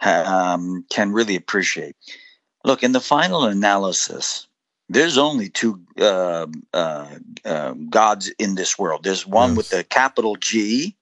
[0.00, 1.94] um, can really appreciate.
[2.64, 4.46] Look, in the final analysis,
[4.88, 7.06] there's only two uh, uh,
[7.44, 9.04] uh, gods in this world.
[9.04, 9.56] There's one Yes.
[9.56, 10.96] with the capital G,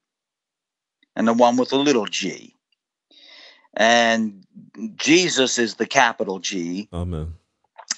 [1.21, 2.57] and the one with a little g.
[3.75, 4.43] And
[4.97, 7.35] Jesus is the capital G, Amen.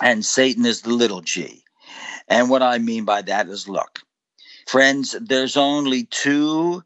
[0.02, 1.62] and Satan is the little g.
[2.26, 4.00] And what I mean by that is look,
[4.66, 6.82] friends, there's only two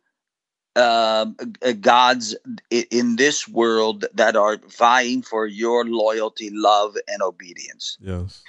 [0.76, 1.24] uh,
[1.62, 2.36] uh, gods
[2.70, 7.96] in this world that are vying for your loyalty, love, and obedience.
[7.98, 8.42] Yes.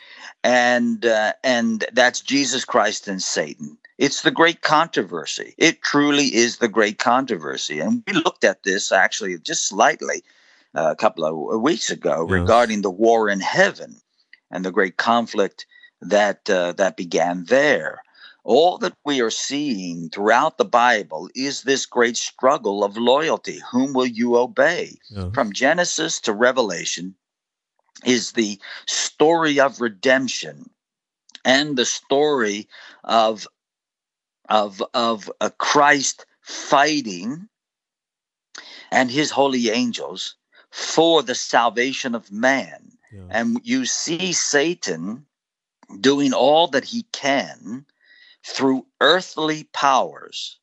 [0.43, 3.77] And uh, and that's Jesus Christ and Satan.
[3.97, 5.55] It's the great controversy.
[5.57, 7.79] It truly is the great controversy.
[7.79, 10.23] And we looked at this actually just slightly
[10.75, 12.31] uh, a couple of weeks ago Yes.
[12.31, 14.01] regarding the war in heaven
[14.51, 15.65] and the great conflict
[16.01, 18.03] that uh, that began there.
[18.43, 23.59] All that we are seeing throughout the Bible is this great struggle of loyalty.
[23.71, 24.99] Whom will you obey?
[25.09, 25.31] Yeah.
[25.33, 27.15] From Genesis to Revelation
[28.05, 30.69] is the story of redemption
[31.43, 32.69] and the story
[33.03, 33.47] of
[34.49, 37.49] of of a Christ fighting
[38.91, 40.35] and his holy angels
[40.71, 42.91] for the salvation of man.
[43.11, 43.21] Yeah.
[43.29, 45.25] And you see Satan
[45.99, 47.85] doing all that he can
[48.45, 50.57] through earthly powers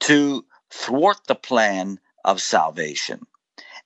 [0.00, 3.26] to thwart the plan of salvation.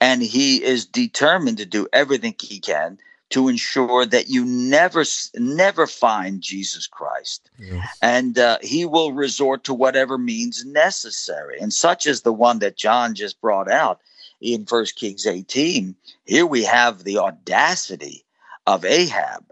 [0.01, 2.99] And he is determined to do everything he can
[3.31, 5.05] to ensure that you never
[5.35, 7.51] never find Jesus Christ.
[7.59, 7.99] Yes.
[8.01, 11.59] and uh, he will resort to whatever means necessary.
[11.61, 14.01] And such as the one that john just brought out
[14.41, 18.25] in first kings 18 here we have the audacity
[18.67, 19.45] of ahab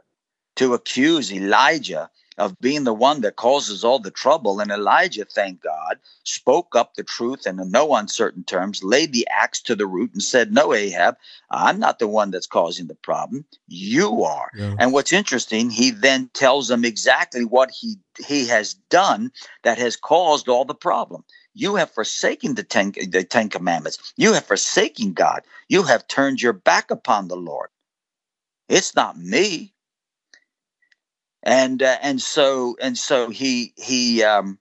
[0.56, 4.60] to accuse Elijah of being the one that causes all the trouble.
[4.60, 9.26] And Elijah, thank God, spoke up the truth and in no uncertain terms, laid the
[9.28, 11.16] axe to the root and said, No, Ahab,
[11.50, 13.44] I'm not the one that's causing the problem.
[13.68, 14.50] You are.
[14.56, 14.74] Yeah.
[14.78, 19.30] And what's interesting, he then tells them exactly what he he has done
[19.62, 21.24] that has caused all the problem.
[21.54, 24.12] You have forsaken the ten, the Ten Commandments.
[24.16, 25.42] You have forsaken God.
[25.68, 27.70] You have turned your back upon the Lord.
[28.68, 29.72] It's not me.
[31.46, 34.58] And uh, and so and so he he um,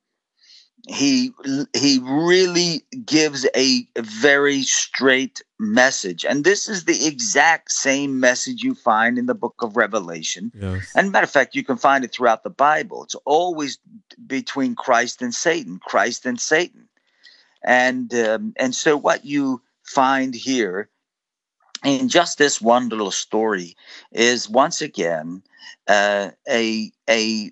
[0.88, 1.32] he
[1.76, 8.76] he really gives a very straight message, and this is the exact same message you
[8.76, 10.52] find in the book of Revelation.
[10.54, 10.92] Yes.
[10.96, 13.04] And matter of fact, you can find it throughout the Bible.
[13.04, 13.80] It's always
[14.28, 16.88] between Christ and Satan, Christ and Satan,
[17.64, 20.90] and um, and so what you find here
[21.84, 23.76] in just this one little story
[24.12, 25.42] is once again
[25.88, 27.52] uh, a a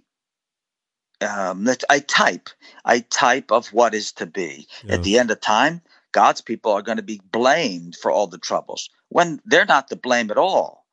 [1.22, 2.50] um, a type
[2.86, 5.82] a type of what is to be at the end of time.
[6.12, 9.96] God's people are going to be blamed for all the troubles when they're not to
[9.96, 10.86] blame at all.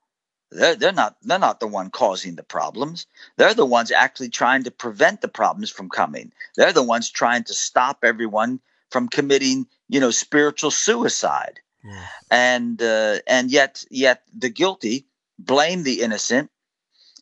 [0.51, 3.07] They're, they're not they're not the one causing the problems.
[3.37, 6.33] They're the ones actually trying to prevent the problems from coming.
[6.57, 8.61] They're the ones trying to stop everyone
[8.91, 11.61] from committing, you know, spiritual suicide.
[11.85, 12.11] Yes.
[12.31, 15.07] And uh, and yet yet the guilty
[15.39, 16.51] blame the innocent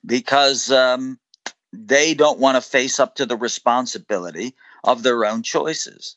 [0.05, 1.19] because um,
[1.73, 6.17] they don't want to face up to the responsibility of their own choices.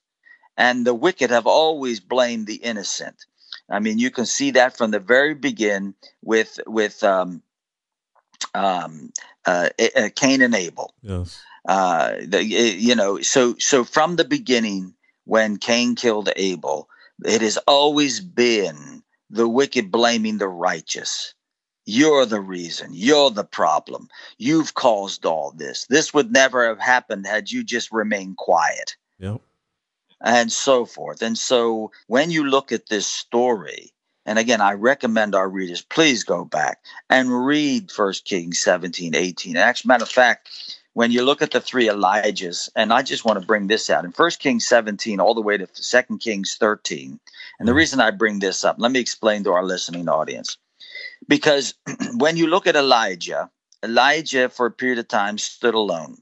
[0.58, 3.26] And the wicked have always blamed the innocent.
[3.70, 7.42] I mean, you can see that from the very begin with with um,
[8.54, 9.12] um,
[9.46, 10.94] uh, uh, Cain and Abel.
[11.02, 11.42] Yes.
[11.68, 14.94] Uh, the, you know, so so from the beginning,
[15.26, 16.90] when Cain killed Abel,
[17.24, 21.34] it has always been the wicked blaming the righteous.
[21.94, 22.92] You're the reason.
[22.94, 24.08] You're the problem.
[24.38, 25.86] You've caused all this.
[25.88, 29.42] This would never have happened had you just remained quiet Yep.
[30.22, 31.22] and so forth.
[31.22, 33.92] And so when you look at this story,
[34.26, 36.80] and again, I recommend our readers, please go back
[37.10, 39.58] and read First Kings 17, 18.
[39.58, 40.50] And actually, matter of fact,
[40.94, 44.06] when you look at the three Elijahs, and I just want to bring this out
[44.06, 47.20] in First Kings 17 all the way to Second Kings 13.
[47.60, 47.78] And the mm-hmm.
[47.78, 50.58] reason I bring this up, let me explain to our listening audience.
[51.28, 51.74] Because
[52.16, 53.50] when you look at Elijah,
[53.84, 56.18] Elijah for a period of time stood alone.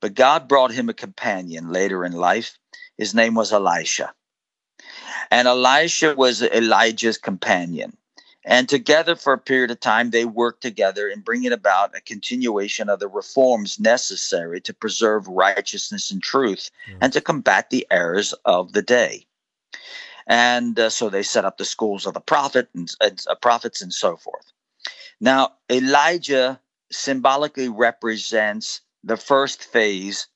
[0.00, 2.58] But God brought him a companion later in life.
[2.96, 4.14] His name was Elisha.
[5.30, 7.96] And Elisha was Elijah's companion.
[8.44, 12.88] And together for a period of time, they worked together in bringing about a continuation
[12.88, 16.70] of the reforms necessary to preserve righteousness and truth
[17.00, 17.14] and mm.
[17.14, 19.26] to combat the errors of the day.
[20.26, 23.92] And uh, so they set up the schools of the prophet and, uh, prophets and
[23.92, 24.52] so forth.
[25.20, 26.60] Now, Elijah
[26.90, 30.28] symbolically represents the first phase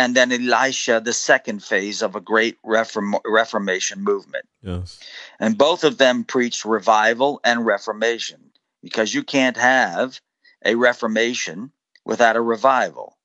[0.00, 4.46] and then Elisha, the second phase of a great reform, Reformation movement.
[4.62, 4.98] Yes.
[5.38, 8.50] And both of them preached revival and reformation
[8.82, 10.18] because you can't have
[10.64, 11.72] a reformation
[12.06, 13.18] without a revival.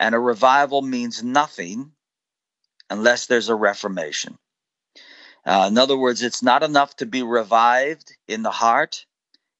[0.00, 1.92] And a revival means nothing
[2.88, 4.38] unless there's a reformation.
[5.46, 9.04] Uh, in other words, it's not enough to be revived in the heart.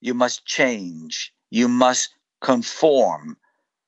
[0.00, 1.32] You must change.
[1.50, 3.36] You must conform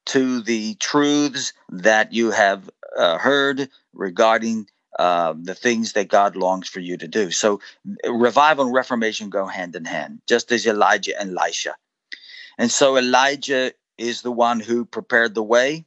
[0.07, 4.67] to the truths that you have uh, heard regarding
[4.99, 7.31] uh, the things that God longs for you to do.
[7.31, 7.61] So,
[8.09, 11.77] revival and reformation go hand in hand, just as Elijah and Elisha.
[12.57, 15.85] And so, Elijah is the one who prepared the way.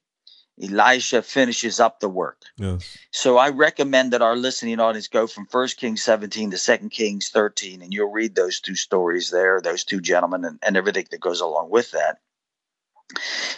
[0.62, 2.44] Elisha finishes up the work.
[2.58, 2.98] Yes.
[3.12, 7.30] So I recommend that our listening audience go from 1 Kings 17 to 2 Kings
[7.30, 11.22] 13, and you'll read those two stories there, those two gentlemen, and, and everything that
[11.22, 12.20] goes along with that,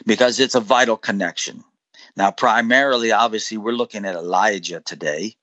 [0.06, 1.64] because it's a vital connection.
[2.16, 5.36] Now, primarily, obviously, we're looking at Elijah today,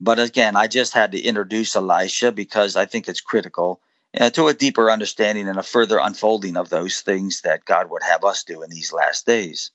[0.00, 3.80] but again, I just had to introduce Elisha because I think it's critical
[4.18, 8.02] uh, to a deeper understanding and a further unfolding of those things that God would
[8.02, 9.70] have us do in these last days.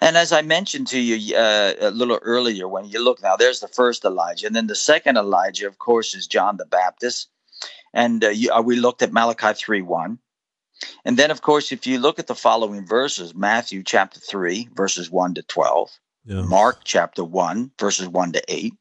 [0.00, 3.60] And as I mentioned to you uh, a little earlier, when you look now, there's
[3.60, 7.28] the first Elijah, and then the second Elijah, of course, is John the Baptist.
[7.92, 10.18] And uh, you, uh, we looked at Malachi 3 1.
[11.04, 15.10] And then, of course, if you look at the following verses, Matthew chapter 3, verses
[15.10, 15.90] 1 to 12,
[16.24, 16.42] Yeah.
[16.42, 18.72] Mark chapter 1, verses 1 to 8,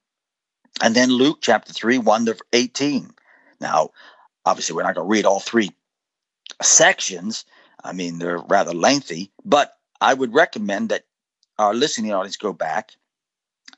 [0.82, 3.12] and then Luke chapter 3, 1 to 18.
[3.60, 3.90] Now,
[4.46, 5.72] obviously, we're not going to read all three
[6.62, 7.44] sections.
[7.84, 11.04] I mean, they're rather lengthy, but I would recommend that
[11.58, 12.92] our listening audience go back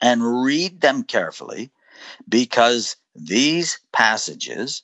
[0.02, 1.72] and read them carefully
[2.28, 4.84] because these passages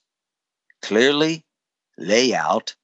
[0.81, 1.43] clearly
[1.97, 2.75] lay out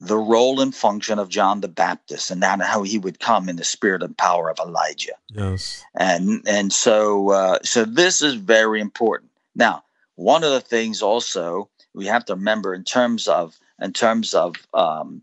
[0.00, 3.64] the role and function of John the Baptist and how he would come in the
[3.64, 5.12] spirit and power of Elijah.
[5.28, 5.84] Yes.
[5.94, 9.30] And and so uh, so this is very important.
[9.54, 9.84] Now,
[10.16, 14.56] one of the things also we have to remember in terms of in terms of
[14.72, 15.22] um,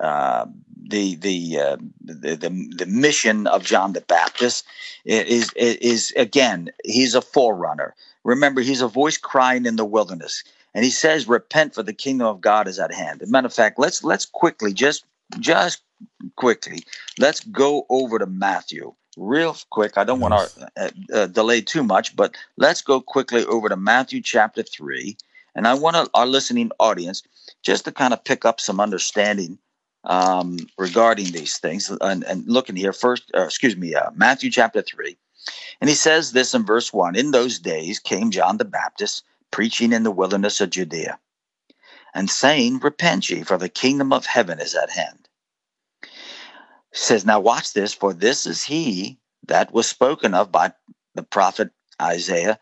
[0.00, 0.46] uh,
[0.88, 4.64] the the, uh, the the the mission of John the Baptist
[5.04, 7.94] is is again he's a forerunner.
[8.24, 10.44] Remember, he's a voice crying in the wilderness,
[10.74, 13.46] and he says, "Repent, for the kingdom of God is at hand." As a matter
[13.46, 15.04] of fact, let's let's quickly just
[15.38, 15.82] just
[16.36, 16.82] quickly
[17.18, 19.98] let's go over to Matthew real quick.
[19.98, 23.76] I don't want to uh, uh, delay too much, but let's go quickly over to
[23.76, 25.16] Matthew chapter three,
[25.54, 27.22] and I want our listening audience
[27.62, 29.58] just to kind of pick up some understanding
[30.04, 31.90] um, regarding these things.
[32.00, 35.16] And, and looking here first, uh, excuse me, uh, Matthew chapter 3.
[35.80, 39.92] And he says this in verse 1 In those days came John the Baptist preaching
[39.92, 41.18] in the wilderness of Judea
[42.14, 45.28] and saying, Repent ye, for the kingdom of heaven is at hand.
[46.02, 50.72] He says, Now watch this, for this is he that was spoken of by
[51.14, 51.70] the prophet
[52.00, 52.58] Isaiah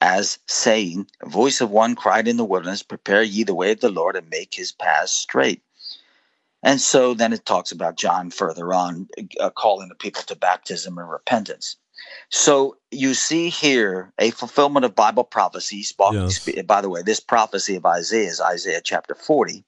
[0.00, 3.80] as saying, A voice of one cried in the wilderness, Prepare ye the way of
[3.80, 5.62] the Lord and make his paths straight.
[6.62, 9.08] And so then it talks about John further on,
[9.40, 11.76] uh, calling the people to baptism and repentance.
[12.30, 15.82] So you see here a fulfillment of Bible prophecy.
[15.82, 16.48] Spoke, Yes.
[16.66, 19.64] By the way, this prophecy of Isaiah is Isaiah chapter 40.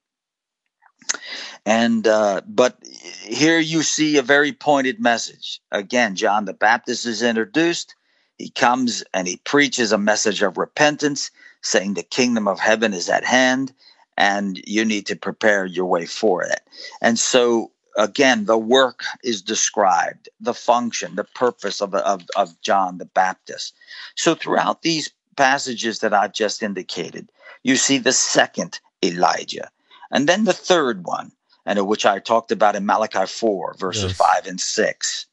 [1.66, 2.78] And uh, but
[3.22, 5.60] here you see a very pointed message.
[5.72, 7.94] Again, John the Baptist is introduced.
[8.38, 11.30] He comes and he preaches a message of repentance,
[11.62, 13.72] saying the kingdom of heaven is at hand
[14.16, 16.60] and you need to prepare your way for it.
[17.00, 22.98] And so, again, the work is described, the function, the purpose of, of, of John
[22.98, 23.74] the Baptist.
[24.14, 27.30] So, throughout these passages that I've just indicated,
[27.62, 29.70] you see the second Elijah,
[30.10, 31.32] and then the third one,
[31.66, 34.16] and uh, which I talked about in Malachi 4, verses Yes.
[34.16, 35.26] 5 and 6.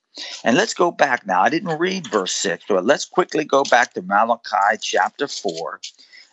[0.43, 1.41] And let's go back now.
[1.41, 5.79] I didn't read verse 6, but let's quickly go back to Malachi chapter 4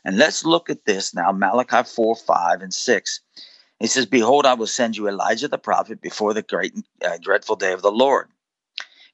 [0.09, 3.20] and let's look at this now Malachi 4, 5, and 6.
[3.78, 7.18] He says, Behold, I will send you Elijah the prophet before the great and uh,
[7.20, 8.28] dreadful day of the Lord.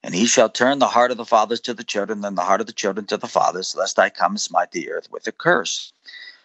[0.05, 2.61] And he shall turn the heart of the fathers to the children, and the heart
[2.61, 5.33] of the children to the fathers, lest I come and smite the earth with a
[5.33, 5.93] curse.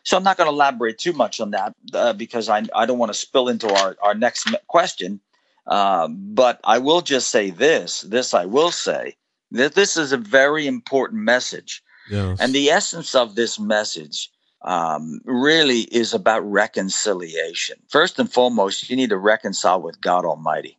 [0.02, 2.98] So I'm not going to elaborate too much on that uh, because I, I don't
[2.98, 5.20] want to spill into our, our next question.
[5.68, 9.16] Um, but I will just say this this I will say
[9.52, 11.84] that this is a very important message.
[12.10, 12.40] Yes.
[12.42, 14.32] And the essence of this message
[14.62, 17.78] um, really is about reconciliation.
[17.88, 20.78] First and foremost, you need to reconcile with God Almighty.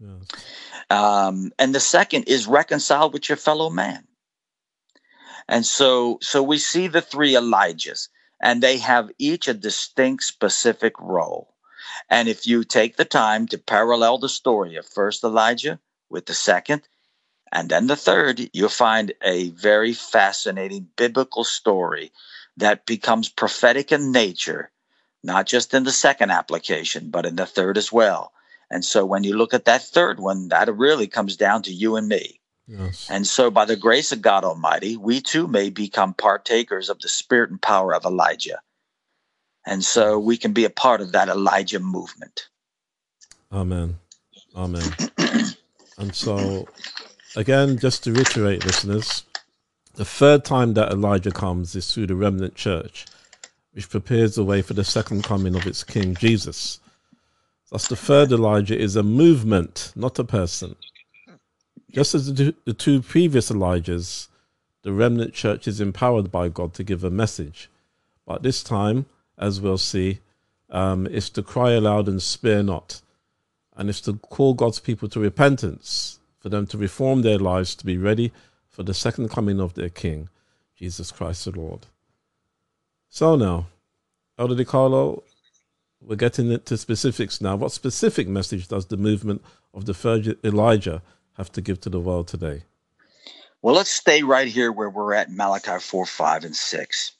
[0.00, 0.44] yes.
[0.90, 4.06] Um, and the second is reconcile with your fellow man.
[5.48, 8.08] And so, so we see the three Elijahs,
[8.40, 11.54] and they have each a distinct, specific role.
[12.08, 15.80] And if you take the time to parallel the story of first Elijah
[16.10, 16.82] with the second,
[17.50, 22.12] and then the third, you'll find a very fascinating biblical story
[22.56, 24.70] that becomes prophetic in nature,
[25.22, 28.32] not just in the second application, but in the third as well.
[28.70, 31.96] And so when you look at that third one, that really comes down to you
[31.96, 32.40] and me.
[32.66, 33.08] Yes.
[33.10, 37.08] And so by the grace of God Almighty, we too may become partakers of the
[37.08, 38.60] spirit and power of Elijah.
[39.66, 42.48] And so we can be a part of that Elijah movement.
[43.52, 43.96] Amen.
[44.56, 44.90] Amen.
[45.98, 46.66] and so,
[47.36, 49.24] again, just to reiterate, listeners,
[49.94, 53.06] the third time that Elijah comes is through the remnant church,
[53.72, 56.80] which prepares the way for the second coming of its King Jesus.
[57.70, 60.76] Thus, the third Elijah is a movement, not a person.
[61.90, 64.28] Just as the two, previous Elijahs,
[64.82, 67.70] the remnant church is empowered by God to give a message.
[68.26, 69.06] But this time,
[69.38, 70.20] as we'll see,
[70.70, 73.02] um, is to cry aloud and spare not
[73.76, 77.86] and it's to call God's people to repentance, for them to reform their lives to
[77.86, 78.32] be ready
[78.72, 80.28] for the second coming of their King,
[80.74, 81.86] Jesus Christ the Lord.
[83.08, 83.66] So now,
[84.38, 85.22] Elder DeCarlo,
[86.00, 87.54] we're getting into specifics now.
[87.56, 89.42] What specific message does the movement
[89.74, 91.02] of the third Elijah
[91.36, 92.64] have to give to the world today?
[93.60, 97.12] Well, let's stay right here where we're at Malachi 4, 5, and 6.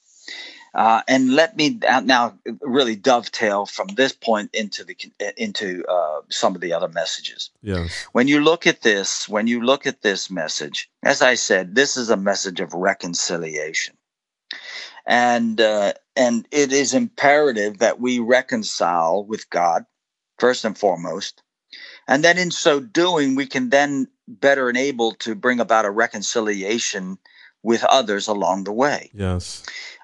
[0.75, 4.97] Uh, and let me now really dovetail from this point into the
[5.37, 7.51] into uh, some of the other messages.
[7.63, 8.07] Yes.
[8.13, 11.97] When you look at this, when you look at this message, as I said, this
[11.99, 13.99] is a message of reconciliation,
[15.07, 19.85] and uh, and it is imperative that we reconcile with God
[20.39, 21.43] first and foremost,
[22.09, 27.19] and then in so doing, we can then better enable to bring about a reconciliation
[27.63, 29.11] with others along the way.
[29.15, 29.63] Yes.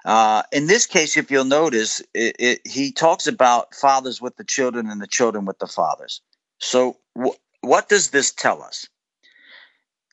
[0.09, 4.43] Uh, in this case, if you'll notice, it, it, he talks about fathers with the
[4.43, 6.23] children and the children with the fathers.
[6.57, 8.87] So, wh- what does this tell us?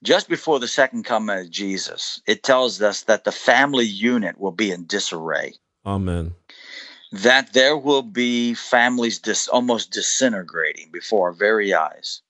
[0.05, 4.53] Just before the second coming of Jesus, it tells us that the family unit will
[4.53, 5.55] be in disarray,
[5.87, 6.35] Amen.
[7.13, 12.21] that there will be families dis- almost disintegrating before our very eyes,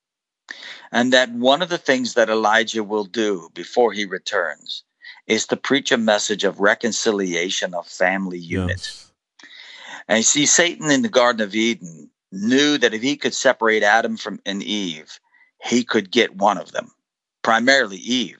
[0.92, 4.84] and that one of the things that Elijah will do before he returns
[5.26, 8.76] is to preach a message of reconciliation of family unit.
[8.78, 9.12] Yes.
[10.08, 13.82] And you see, Satan in the Garden of Eden knew that if he could separate
[13.82, 15.18] Adam from and Eve,
[15.62, 16.92] he could get one of them,
[17.42, 18.38] primarily Eve.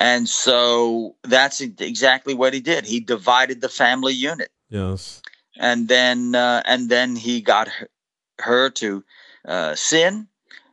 [0.00, 2.84] And so that's exactly what he did.
[2.84, 5.22] He divided the family unit, Yes.
[5.56, 7.88] and then uh, and then he got her,
[8.40, 9.04] her to
[9.46, 10.26] uh, sin,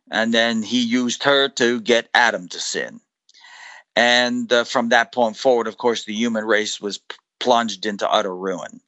[0.09, 2.99] and then he used her to get Adam to sin.
[3.95, 6.99] And uh, from that point forward, of course, the human race was
[7.39, 8.79] plunged into utter ruin,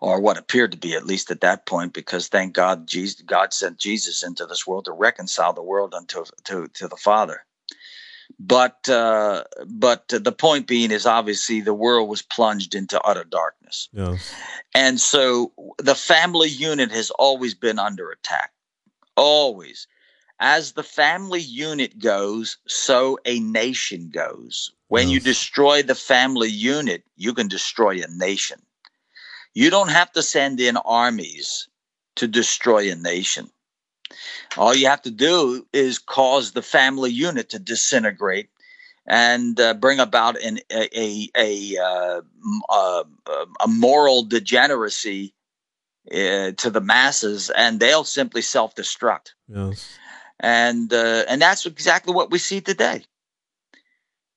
[0.00, 3.52] or what appeared to be, at least at that point, because thank God, Jesus, God
[3.52, 7.44] sent Jesus into this world to reconcile the world unto to, to the Father.
[8.40, 13.88] But uh, but the point being is obviously the world was plunged into utter darkness,
[13.92, 14.34] Yes.
[14.74, 18.52] and so the family unit has always been under attack,
[19.16, 19.86] always.
[20.40, 24.72] As the family unit goes, so a nation goes.
[24.88, 28.60] When you destroy the family unit, you can destroy a nation.
[29.54, 31.68] You don't have to send in armies
[32.16, 33.50] to destroy a nation.
[34.56, 38.50] All you have to do is cause the family unit to disintegrate
[39.06, 42.20] and uh, bring about an, a, a, a, uh,
[42.68, 43.04] uh,
[43.60, 45.34] a moral degeneracy
[46.10, 49.98] uh, to the masses, and they'll simply self destruct Yes.
[50.44, 53.04] And uh, and that's exactly what we see today.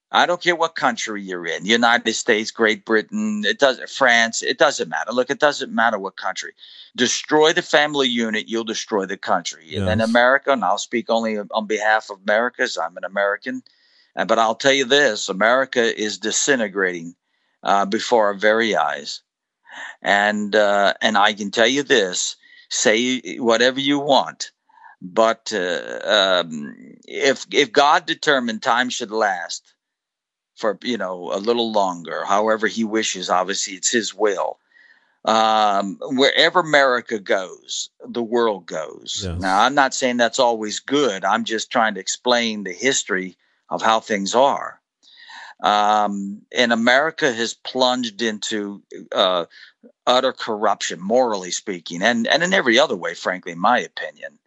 [0.09, 4.57] I don't care what country you're in, United States, Great Britain, it doesn't France, it
[4.57, 5.11] doesn't matter.
[5.11, 6.53] Look, it doesn't matter what country.
[6.95, 9.75] Destroy the family unit, you'll destroy the country.
[9.75, 13.63] And then America, and I'll speak only on behalf of America, as I'm an American.
[14.15, 17.13] uh, But I'll tell you this: America is disintegrating
[17.63, 19.21] uh, before our very eyes,
[20.01, 22.37] and uh, and I can tell you this:
[22.69, 24.51] say whatever you want,
[25.01, 25.99] but uh,
[26.43, 26.75] um,
[27.07, 29.73] if if God determined time should last
[30.55, 34.59] for you know a little longer, however He wishes, obviously it's His will.
[35.25, 39.23] Um, wherever America goes, the world goes.
[39.25, 39.41] Yes.
[39.41, 41.25] Now, I'm not saying that's always good.
[41.25, 43.35] I'm just trying to explain the history
[43.69, 44.79] of how things are.
[45.61, 49.45] Um, and America has plunged into uh,
[50.05, 54.39] utter corruption, morally speaking, and, and in every other way, frankly, in my opinion.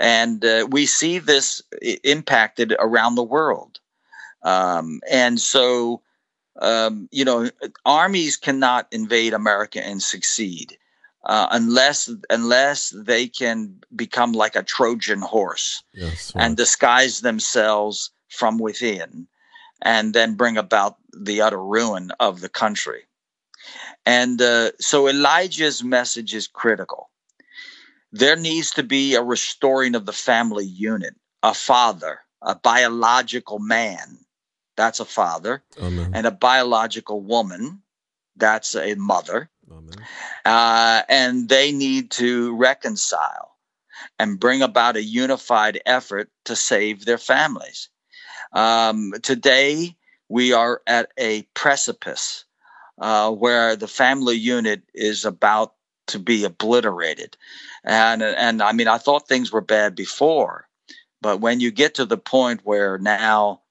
[0.00, 1.62] And uh, we see this
[2.04, 3.78] impacted around the world.
[4.42, 6.00] Um, and so,
[6.60, 7.50] um, you know,
[7.84, 10.78] armies cannot invade America and succeed
[11.24, 16.32] uh, unless unless they can become like a Trojan horse Yes.
[16.34, 19.26] and disguise themselves from within
[19.82, 23.02] and then bring about the utter ruin of the country.
[24.06, 27.09] And uh, so Elijah's message is critical.
[28.12, 34.18] There needs to be a restoring of the family unit, a father, a biological man,
[34.76, 36.10] that's a father, Amen.
[36.14, 37.82] and a biological woman,
[38.36, 40.06] that's a mother Amen.
[40.44, 43.56] uh, and they need to reconcile
[44.18, 47.88] and bring about a unified effort to save their families.
[48.52, 49.96] Um, today,
[50.28, 52.44] we are at a precipice
[52.98, 55.74] uh, where the family unit is about
[56.08, 57.36] to be obliterated.
[57.84, 60.68] And, and I mean, I thought things were bad before,
[61.22, 63.62] but when you get to the point where now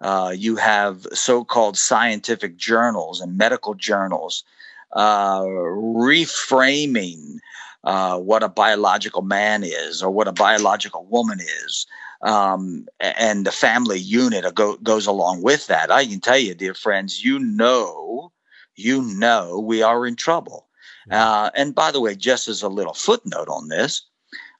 [0.00, 4.44] uh, you have so called scientific journals and medical journals
[4.92, 7.38] uh, reframing
[7.84, 11.86] uh, what a biological man is or what a biological woman is.
[12.22, 15.90] Um, and the family unit go, goes along with that.
[15.90, 18.32] I can tell you, dear friends, you know,
[18.74, 20.67] you know, we are in trouble.
[21.10, 24.02] Uh, and by the way, just as a little footnote on this,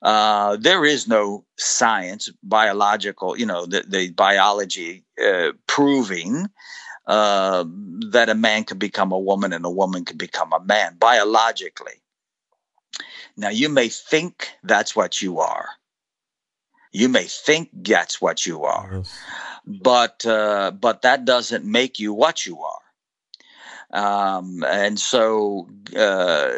[0.03, 6.49] uh, there is no science, biological, you know, the, the biology uh, proving
[7.07, 7.65] uh,
[8.11, 11.95] that a man can become a woman and a woman can become a man biologically.
[13.37, 15.69] Now, you may think that's what you are.
[16.93, 19.19] You may think that's what you are, Yes.
[19.67, 22.81] but uh, but that doesn't make you what you are.
[23.93, 26.53] Um, and so, uh,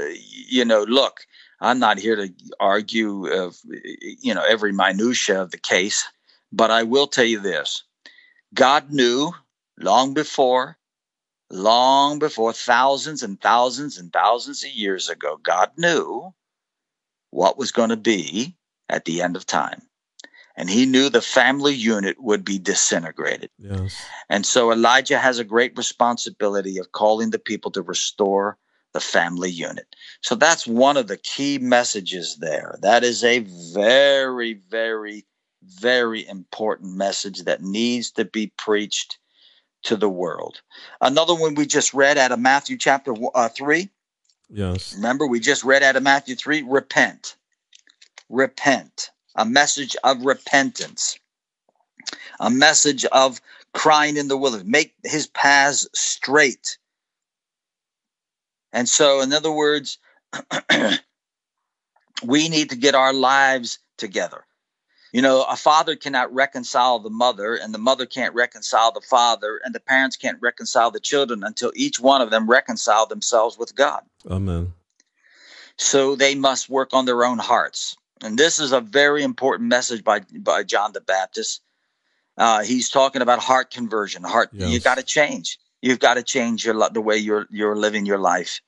[0.48, 1.20] you know, look,
[1.60, 6.06] I'm not here to argue of you know every minutia of the case,
[6.52, 7.84] but I will tell you this:
[8.54, 9.32] God knew
[9.78, 10.78] long before,
[11.50, 16.34] long before, thousands and thousands and thousands of years ago, God knew
[17.30, 18.56] what was going to be
[18.88, 19.82] at the end of time.
[20.60, 23.48] And he knew the family unit would be disintegrated.
[23.58, 24.04] Yes.
[24.28, 28.58] And so Elijah has a great responsibility of calling the people to restore
[28.92, 29.96] the family unit.
[30.20, 32.78] So that's one of the key messages there.
[32.82, 33.38] That is a
[33.72, 35.24] very, very,
[35.62, 39.16] very important message that needs to be preached
[39.84, 40.60] to the world.
[41.00, 43.88] Another one we just read out of Matthew chapter uh, 3.
[44.50, 44.94] Yes.
[44.94, 47.36] Remember, we just read out of Matthew 3 repent.
[48.28, 49.10] Repent.
[49.36, 51.18] A message of repentance.
[52.38, 53.40] A message of
[53.72, 54.66] crying in the wilderness.
[54.66, 56.78] Make his paths straight.
[58.72, 59.98] And so, in other words,
[62.24, 64.44] we need to get our lives together.
[65.12, 69.60] You know, a father cannot reconcile the mother, and the mother can't reconcile the father,
[69.64, 73.74] and the parents can't reconcile the children until each one of them reconcile themselves with
[73.74, 74.02] God.
[74.30, 74.72] Amen.
[75.76, 77.96] So they must work on their own hearts.
[78.22, 81.62] And this is a very important message by, by John the Baptist.
[82.36, 84.22] Uh, he's talking about heart conversion.
[84.22, 84.70] Heart, Yes.
[84.70, 85.58] you got to change.
[85.82, 88.60] You've got to change your the way you're you're living your life,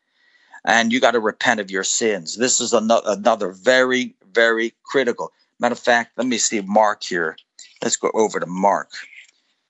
[0.65, 2.37] and you got to repent of your sins.
[2.39, 5.31] This is another another very very critical.
[5.59, 7.37] Matter of fact, let me see Mark here.
[7.83, 8.91] Let's go over to Mark,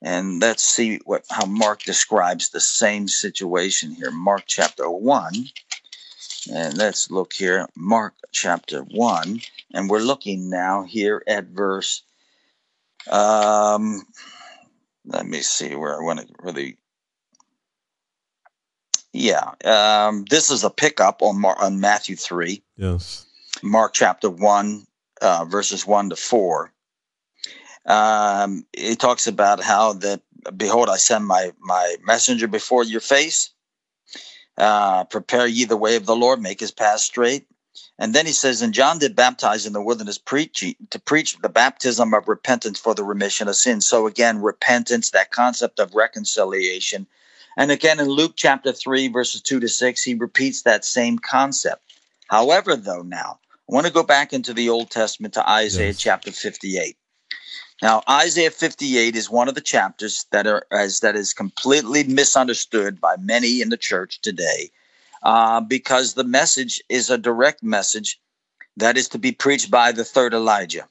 [0.00, 4.12] and let's see what how Mark describes the same situation here.
[4.12, 5.34] Mark chapter one,
[6.50, 7.68] and let's look here.
[7.76, 9.40] Mark chapter one,
[9.74, 12.02] and we're looking now here at verse.
[13.10, 14.02] Um,
[15.04, 16.76] let me see where I want to really
[19.12, 23.26] yeah, um, this is a pickup on Mar- on Matthew three, Yes.
[23.62, 24.86] Mark chapter one,
[25.20, 26.72] uh, verses one to four.
[27.84, 30.22] Um, it talks about how that
[30.56, 33.50] behold, I send my my messenger before your face.
[34.58, 37.46] Uh, prepare ye the way of the Lord, make his path straight.
[37.98, 41.48] And then he says, and John did baptize in the wilderness, preach to preach the
[41.48, 43.86] baptism of repentance for the remission of sins.
[43.86, 47.06] So again, repentance, that concept of reconciliation.
[47.56, 51.82] And again, in Luke chapter 3, verses 2 to 6, he repeats that same concept.
[52.28, 53.38] However, though, now,
[53.70, 55.98] I want to go back into the Old Testament to Isaiah Yes.
[55.98, 56.96] chapter 58.
[57.82, 63.00] Now, Isaiah 58 is one of the chapters that are as that is completely misunderstood
[63.00, 64.70] by many in the church today,
[65.24, 68.20] uh, because the message is a direct message
[68.76, 70.88] that is to be preached by the third Elijah.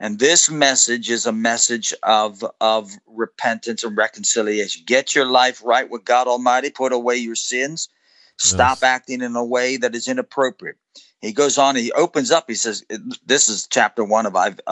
[0.00, 4.82] And this message is a message of, of repentance and reconciliation.
[4.86, 7.88] Get your life right with God Almighty, put away your sins,
[8.38, 8.82] stop Yes.
[8.82, 10.78] acting in a way that is inappropriate.
[11.26, 12.84] He goes on, he opens up, he says,
[13.26, 14.70] This is chapter one of, uh, uh,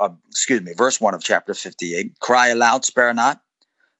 [0.00, 2.20] uh, excuse me, verse one of chapter 58.
[2.20, 3.40] Cry aloud, spare not.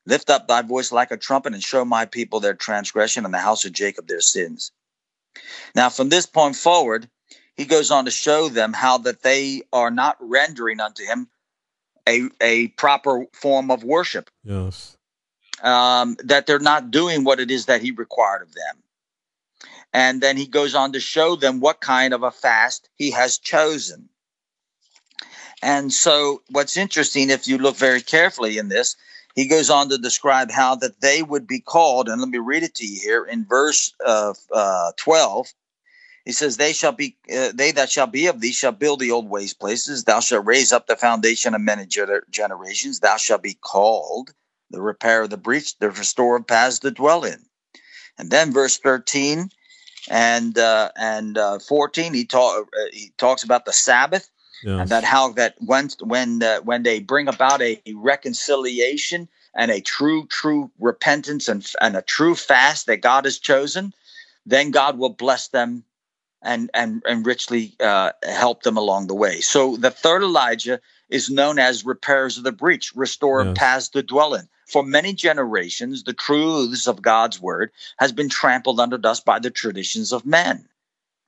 [0.07, 3.39] Lift up thy voice like a trumpet and show my people their transgression and the
[3.39, 4.71] house of Jacob their sins.
[5.75, 7.11] Now, from this point forward,
[7.57, 11.29] he goes on to show them how that they are not rendering unto him
[12.09, 14.97] a, a proper form of worship, Yes.
[15.61, 18.77] um, that they're not doing what it is that he required of them.
[19.97, 23.39] And then he goes on to show them what kind of a fast he has
[23.39, 24.11] chosen.
[25.63, 28.95] And so, what's interesting, if you look very carefully in this,
[29.35, 32.11] he goes on to describe how that they would be called.
[32.11, 35.47] And let me read it to you here in verse uh, uh, 12.
[36.27, 39.13] He says, "They shall be uh, they that shall be of thee shall build the
[39.13, 40.05] old waste places.
[40.05, 43.01] Thou shalt raise up the foundation of many gener- generations.
[43.01, 44.35] Thou shalt be called
[44.69, 47.47] the repair of the breach, the restorer of paths to dwell in."
[48.19, 49.51] And then verse thirteen
[50.09, 54.31] and uh, and uh, fourteen, he talk uh, he talks about the Sabbath
[54.81, 59.81] and that how that when when uh, when they bring about a reconciliation and a
[59.81, 63.93] true true repentance and and a true fast that God has chosen,
[64.45, 65.85] then God will bless them
[66.43, 69.41] and and and richly uh, help them along the way.
[69.41, 73.55] So the third Elijah is known as repairs of the breach, restore Yes.
[73.57, 74.49] paths to dwell in.
[74.67, 79.51] For many generations, the truths of God's word has been trampled under dust by the
[79.51, 80.69] traditions of men.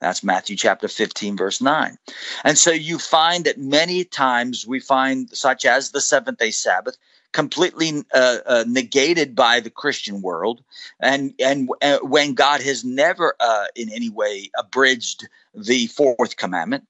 [0.01, 1.97] That's Matthew chapter 15, verse 9.
[2.43, 6.95] And so you find that many times we find, such as the seventh day Sabbath,
[7.31, 10.63] completely uh, uh, negated by the Christian world,
[10.99, 16.85] and and uh, when God has never uh, in any way abridged the fourth commandment.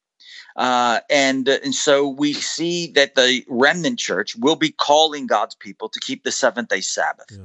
[0.59, 5.87] Uh, and and so we see that the remnant church will be calling God's people
[5.87, 7.39] to keep the seventh day Sabbath Yes.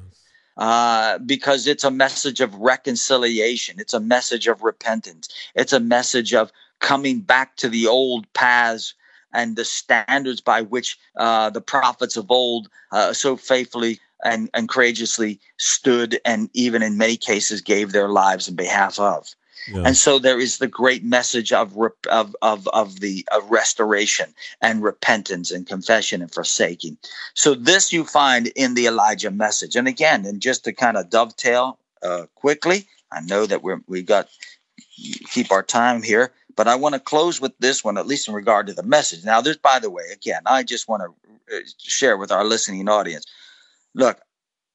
[0.56, 3.78] uh, because it's a message of reconciliation.
[3.78, 5.28] It's a message of repentance.
[5.54, 6.50] It's a message of
[6.80, 8.94] coming back to the old paths
[9.32, 14.68] and the standards by which uh, the prophets of old uh, so faithfully and, and
[14.68, 19.36] courageously stood and even in many cases gave their lives in behalf of.
[19.84, 21.76] And so there is the great message of
[22.10, 26.98] of of of the of restoration and repentance and confession and forsaking.
[27.34, 29.76] So this you find in the Elijah message.
[29.76, 34.02] And again, and just to kind of dovetail uh, quickly, I know that we're we
[34.02, 34.28] got
[35.30, 38.34] keep our time here, but I want to close with this one, at least in
[38.34, 39.24] regard to the message.
[39.24, 42.88] Now, this, by the way, again, I just want to uh, share with our listening
[42.88, 43.24] audience.
[43.94, 44.20] Look,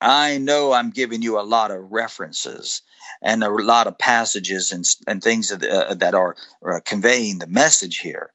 [0.01, 2.81] I know I'm giving you a lot of references
[3.21, 6.35] and a lot of passages and, and things that, uh, that are
[6.65, 8.31] uh, conveying the message here.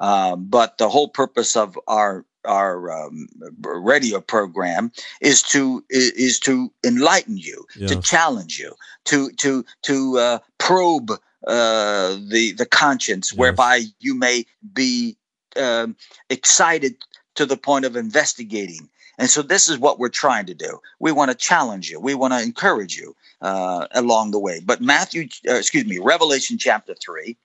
[0.00, 3.26] Um, but the whole purpose of our our um,
[3.60, 8.74] radio program is to is to enlighten you, to challenge you,
[9.06, 11.10] to to to uh, probe
[11.46, 13.38] uh, the the conscience, Yes.
[13.38, 15.16] whereby you may be
[15.56, 15.96] um,
[16.30, 16.96] excited
[17.34, 18.88] to the point of investigating.
[19.18, 20.80] And so this is what we're trying to do.
[21.00, 21.98] We want to challenge you.
[21.98, 24.60] We want to encourage you uh, along the way.
[24.64, 27.36] But Matthew, uh, excuse me, Revelation chapter three.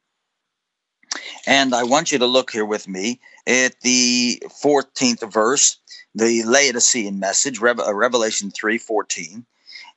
[1.46, 5.78] And I want you to look here with me at the 14th verse,
[6.16, 9.46] the Laodicean message, uh, Revelation 3 14.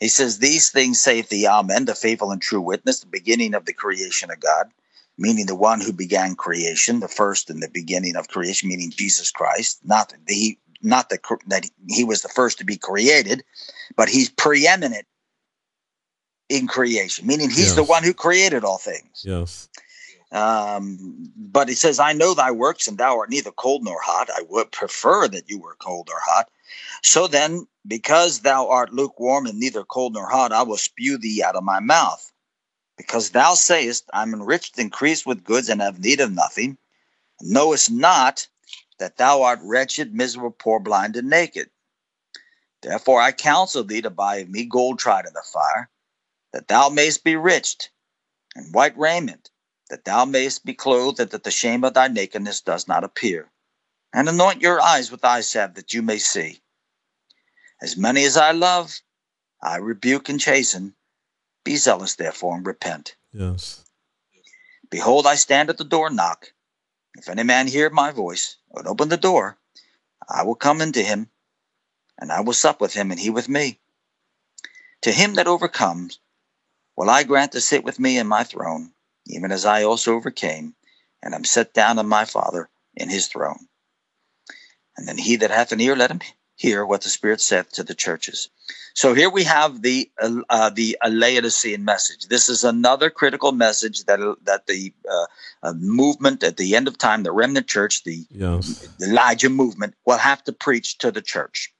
[0.01, 3.65] He says, These things saith the Amen, the faithful and true witness, the beginning of
[3.65, 4.71] the creation of God,
[5.19, 9.31] meaning the one who began creation, the first and the beginning of creation, meaning Jesus
[9.31, 13.43] Christ, not that he not that, that he was the first to be created,
[13.97, 15.07] but he's preeminent
[16.49, 19.25] in creation, meaning he's the one who created all things.
[19.25, 19.69] Yes.
[20.31, 24.29] Um, but he says, I know thy works, and thou art neither cold nor hot.
[24.31, 26.51] I would prefer that you were cold or hot.
[27.03, 31.43] So then, because thou art lukewarm and neither cold nor hot, I will spew thee
[31.43, 32.33] out of my mouth.
[32.97, 36.79] Because thou sayest, I'm enriched, increased with goods, and have need of nothing,
[37.41, 38.49] knowest not
[38.99, 41.71] that thou art wretched, miserable, poor, blind, and naked.
[42.83, 45.91] Therefore I counsel thee to buy of me gold tried in the fire,
[46.53, 47.91] that thou mayest be rich,
[48.55, 49.51] and white raiment,
[49.91, 53.51] that thou mayest be clothed, and that the shame of thy nakedness does not appear.
[54.13, 56.63] And anoint your eyes with eye salve, that you may see.
[57.83, 59.01] As many as I love,
[59.61, 60.95] I rebuke and chasten.
[61.65, 63.17] Be zealous, therefore, and repent.
[63.33, 63.85] Yes.
[64.91, 66.53] Behold, I stand at the door and knock.
[67.17, 69.59] If any man hear my voice, and open the door,
[70.29, 71.31] I will come into him,
[72.19, 73.81] and I will sup with him, and he with me.
[75.03, 76.19] To him that overcomes,
[76.97, 78.93] will I grant to sit with me in my throne,
[79.27, 80.75] even as I also overcame,
[81.23, 83.69] and am set down on my Father in his throne.
[84.97, 86.21] And then he that hath an ear, let him
[86.57, 88.49] hear what the Spirit saith to the churches.
[88.95, 92.29] So here we have the uh, uh, the Laodicean message.
[92.29, 95.27] This is another critical message that that the uh,
[95.65, 98.89] uh, movement at the end of time, the remnant church, the, Yes.
[98.99, 101.73] the Elijah movement, will have to preach to the church.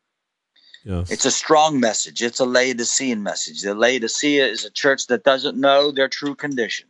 [0.85, 1.11] Yes.
[1.11, 2.23] It's a strong message.
[2.23, 3.63] It's a Laodicean message.
[3.63, 6.89] The Laodicea is a church that doesn't know their true condition.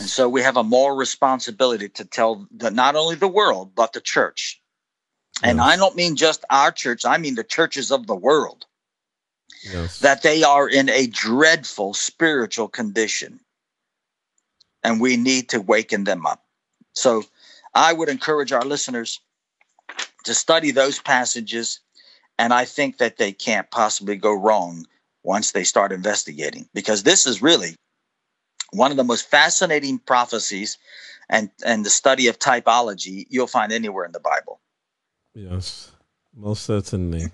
[0.00, 3.92] And so we have a moral responsibility to tell the, not only the world, but
[3.92, 4.60] the church.
[5.42, 5.66] And Yes.
[5.66, 8.66] I don't mean just our church, I mean the churches of the world,
[9.62, 9.98] Yes.
[10.00, 13.40] that they are in a dreadful spiritual condition.
[14.82, 16.44] And we need to waken them up.
[16.94, 17.24] So
[17.74, 19.20] I would encourage our listeners
[20.24, 21.80] to study those passages.
[22.38, 24.86] And I think that they can't possibly go wrong
[25.24, 27.74] once they start investigating, because this is really
[28.70, 30.78] one of the most fascinating prophecies
[31.28, 34.60] and, and the study of typology you'll find anywhere in the Bible.
[35.38, 35.92] Yes,
[36.34, 37.26] most certainly.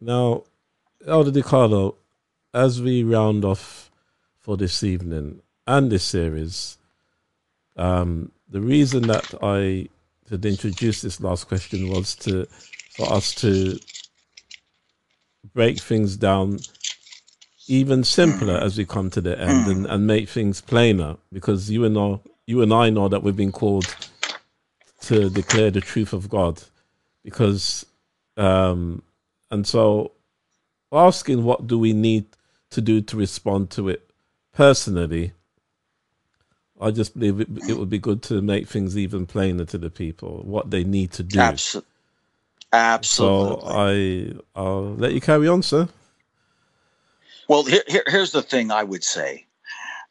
[0.00, 0.44] now,
[1.04, 1.96] Elder DeCarlo,
[2.54, 3.90] as we round off
[4.38, 6.78] for this evening and this series,
[7.76, 9.88] um, the reason that I
[10.30, 12.46] had introduced this last question was to
[12.92, 13.80] for us to
[15.52, 16.60] break things down
[17.66, 21.84] even simpler as we come to the end and, and make things plainer because you
[21.84, 23.92] and I, you and I know that we've been called
[25.08, 26.62] to declare the truth of God
[27.24, 27.86] because
[28.36, 29.02] um
[29.50, 30.12] and so
[30.92, 32.26] asking what do we need
[32.70, 34.10] to do to respond to it
[34.52, 35.32] personally
[36.80, 39.90] I just believe it, it would be good to make things even plainer to the
[39.90, 41.38] people what they need to do.
[41.38, 41.84] Abso-
[42.72, 43.62] Absolutely.
[43.62, 45.88] So I I'll let you carry on, sir.
[47.48, 49.46] Well, here, here, here's the thing I would say.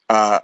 [0.09, 0.39] Uh,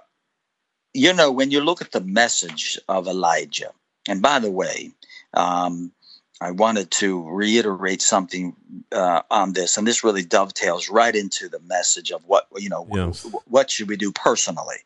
[0.94, 3.72] you know, when you look at the message of Elijah,
[4.08, 4.92] and by the way,
[5.34, 5.92] um,
[6.42, 8.56] I wanted to reiterate something
[8.92, 12.88] uh, on this, and this really dovetails right into the message of what you know.
[12.92, 13.26] Yes.
[13.48, 14.78] What should we do personally?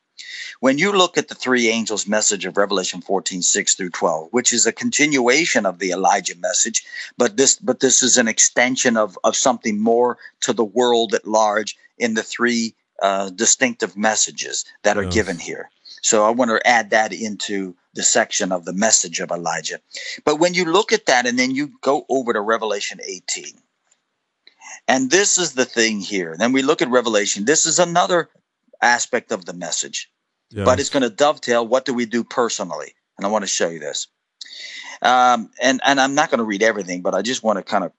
[0.59, 4.51] When you look at the three angels' message of Revelation 14, 6 through 12, which
[4.51, 6.84] is a continuation of the Elijah message,
[7.18, 11.28] but this but this is an extension of, of something more to the world at
[11.28, 15.13] large in the three uh, distinctive messages that are Yes.
[15.13, 15.70] given here.
[16.02, 19.80] So I want to add that into the section of the message of Elijah.
[20.24, 23.45] But when you look at that and then you go over to Revelation 18,
[24.88, 26.36] and this is the thing here.
[26.38, 27.45] Then we look at Revelation.
[27.45, 28.30] This is another
[28.82, 30.10] aspect of the message,
[30.52, 30.66] Yes.
[30.66, 31.68] but it's going to dovetail.
[31.68, 32.93] What do we do personally?
[33.18, 34.08] And I want to show you this.
[35.02, 37.84] Um, and and I'm not going to read everything, but I just want to kind
[37.84, 37.91] of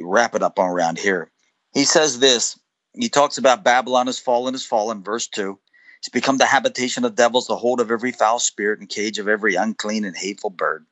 [0.00, 1.30] wrap it up on around here.
[1.74, 2.58] He says this.
[2.94, 5.02] He talks about Babylon has fallen, has fallen.
[5.02, 5.58] Verse two.
[5.98, 9.28] It's become the habitation of devils, the hold of every foul spirit, and cage of
[9.28, 10.86] every unclean and hateful bird.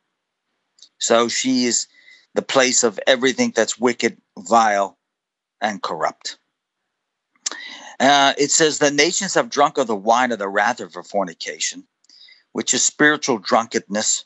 [0.98, 1.86] So she is
[2.34, 4.98] the place of everything that's wicked, vile,
[5.60, 6.38] and corrupt.
[7.98, 11.02] Uh, it says the nations have drunk of the wine of the wrath of her
[11.02, 11.84] fornication,
[12.52, 14.24] which is spiritual drunkenness.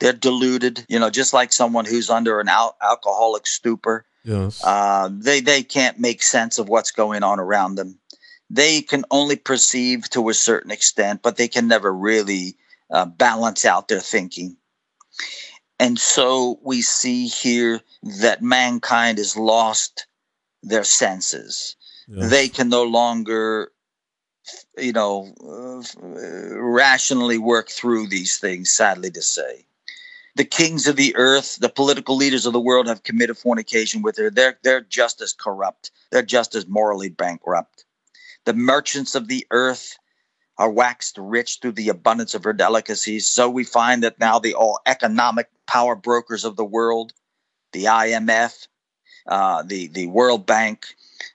[0.00, 4.06] They're deluded, you know, just like someone who's under an al- alcoholic stupor.
[4.24, 4.62] yes.
[4.64, 7.98] Uh, they they can't make sense of what's going on around them.
[8.48, 12.56] They can only perceive to a certain extent, but they can never really
[12.90, 14.56] uh, balance out their thinking.
[15.78, 20.06] And so we see here that mankind has lost
[20.62, 21.76] their senses.
[22.08, 22.30] yes.
[22.30, 23.72] They can no longer,
[24.78, 29.66] you know, uh, rationally work through these things, sadly to say
[30.36, 34.18] the kings of the earth, the political leaders of the world have committed fornication with
[34.18, 34.30] her.
[34.30, 35.90] They're they're just as corrupt.
[36.12, 37.85] They're just as morally bankrupt.
[38.46, 39.98] The merchants of the earth
[40.56, 43.28] are waxed rich through the abundance of her delicacies.
[43.28, 47.12] So we find that now the all economic power brokers of the world,
[47.72, 48.68] the IMF,
[49.26, 50.86] uh, the the World Bank,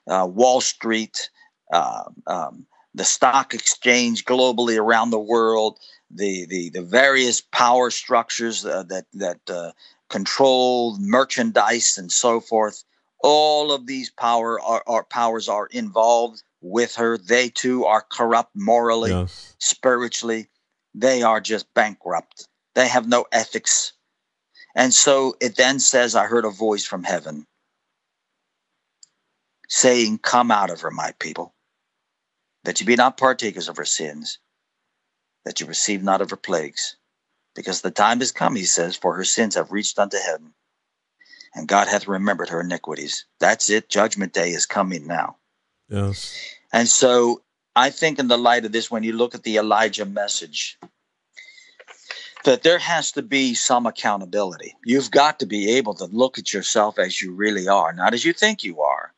[0.07, 1.29] uh, Wall Street,
[1.71, 8.65] uh, um, the stock exchange globally around the world, the the the various power structures
[8.65, 9.71] uh, that that uh,
[10.09, 12.83] control merchandise and so forth.
[13.23, 17.17] All of these power are, are powers are involved with her.
[17.17, 19.55] They too are corrupt morally, yes.
[19.59, 20.47] spiritually.
[20.93, 22.47] They are just bankrupt.
[22.75, 23.93] They have no ethics.
[24.75, 27.45] And so it then says, I heard a voice from heaven
[29.67, 31.53] saying, Come out of her, my people,
[32.63, 34.39] that you be not partakers of her sins,
[35.45, 36.97] that you receive not of her plagues.
[37.55, 40.53] Because the time is come, he says, for her sins have reached unto heaven,
[41.53, 43.25] and God hath remembered her iniquities.
[43.39, 43.89] That's it.
[43.89, 45.37] Judgment day is coming now.
[45.89, 46.37] Yes.
[46.71, 47.41] And so
[47.75, 50.77] I think, in the light of this, when you look at the Elijah message,
[52.43, 54.75] that there has to be some accountability.
[54.85, 58.25] You've got to be able to look at yourself as you really are, not as
[58.25, 59.13] you think you are.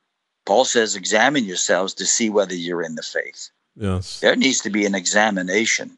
[0.45, 3.49] Paul says, examine yourselves to see whether you're in the faith.
[3.75, 4.19] Yes.
[4.19, 5.97] There needs to be an examination.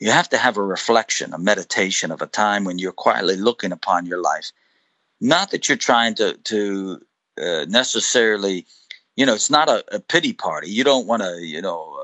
[0.00, 3.70] You have to have a reflection, a meditation of a time when you're quietly looking
[3.70, 4.50] upon your life.
[5.22, 7.00] Not that you're trying to to
[7.40, 8.66] uh, necessarily,
[9.14, 10.68] you know, it's not a, a pity party.
[10.68, 11.96] You don't want to, you know,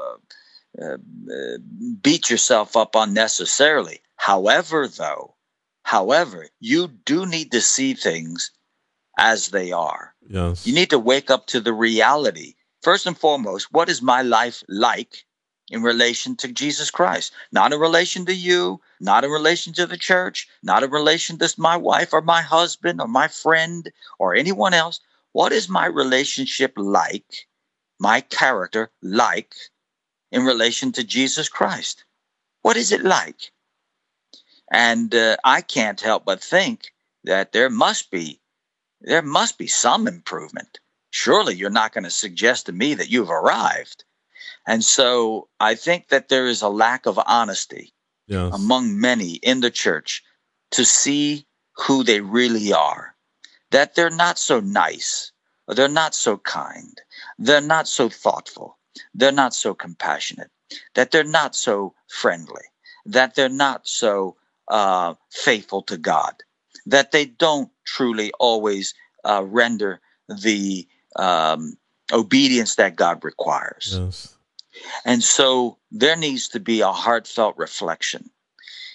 [0.78, 0.96] uh, uh,
[1.34, 1.58] uh,
[2.00, 4.00] beat yourself up unnecessarily.
[4.14, 5.34] However, though,
[5.82, 8.52] however, you do need to see things
[9.18, 10.14] as they are.
[10.28, 10.64] Yes.
[10.64, 12.54] You need to wake up to the reality.
[12.82, 15.24] First and foremost, what is my life like
[15.70, 17.32] in relation to Jesus Christ?
[17.52, 21.54] Not in relation to you, not in relation to the church, not in relation to
[21.58, 25.00] my wife or my husband or my friend or anyone else.
[25.32, 27.46] What is my relationship like,
[27.98, 29.54] my character like
[30.32, 32.04] in relation to Jesus Christ?
[32.62, 33.52] What is it like?
[34.70, 36.92] And uh, I can't help but think
[37.24, 38.40] that there must be
[39.00, 40.80] there must be some improvement.
[41.10, 44.04] Surely you're not going to suggest to me that you've arrived.
[44.66, 47.92] And so I think that there is a lack of honesty
[48.28, 48.52] Yes.
[48.52, 50.22] among many in the church
[50.72, 53.16] to see who they really are.
[53.70, 55.32] That they're not so nice,
[55.66, 57.00] or they're not so kind,
[57.38, 58.78] they're not so thoughtful,
[59.14, 60.50] they're not so compassionate,
[60.94, 62.64] that they're not so friendly,
[63.06, 64.36] that they're not so
[64.68, 66.34] uh, faithful to God,
[66.86, 68.94] that they don't truly always
[69.24, 70.86] uh, render the
[71.16, 71.76] um,
[72.12, 73.98] obedience that God requires.
[74.00, 74.37] Yes.
[75.04, 78.30] And so there needs to be a heartfelt reflection.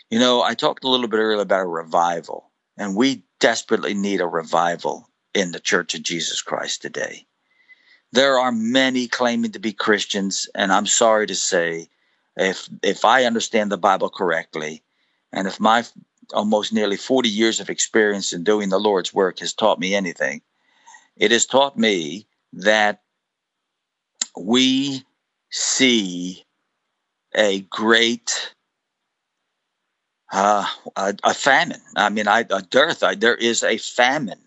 [0.09, 4.21] You know, I talked a little bit earlier about a revival, and we desperately need
[4.21, 7.25] a revival in the Church of Jesus Christ today.
[8.11, 11.89] There are many claiming to be Christians, and I'm sorry to say,
[12.37, 14.83] if if I understand the Bible correctly,
[15.31, 15.83] and if my
[16.31, 20.41] almost nearly 40 years of experience in doing the Lord's work has taught me anything,
[21.17, 23.01] it has taught me that
[24.37, 25.03] we
[25.53, 26.43] see
[27.35, 28.53] a great
[30.31, 31.81] uh, a, a famine.
[31.95, 33.03] I mean, I, a dearth.
[33.03, 34.41] I, there is a famine,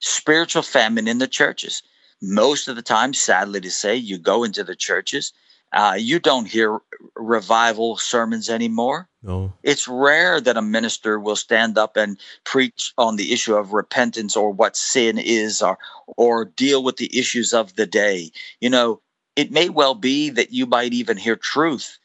[0.00, 1.82] spiritual famine in the churches.
[2.22, 5.34] Most of the time, sadly to say, you go into the churches,
[5.74, 6.78] uh, you don't hear
[7.14, 9.08] revival sermons anymore.
[9.22, 9.52] No.
[9.62, 14.34] It's rare that a minister will stand up and preach on the issue of repentance
[14.34, 15.78] or what sin is or
[16.16, 18.30] or deal with the issues of the day.
[18.60, 19.00] You know,
[19.36, 21.98] it may well be that you might even hear truth,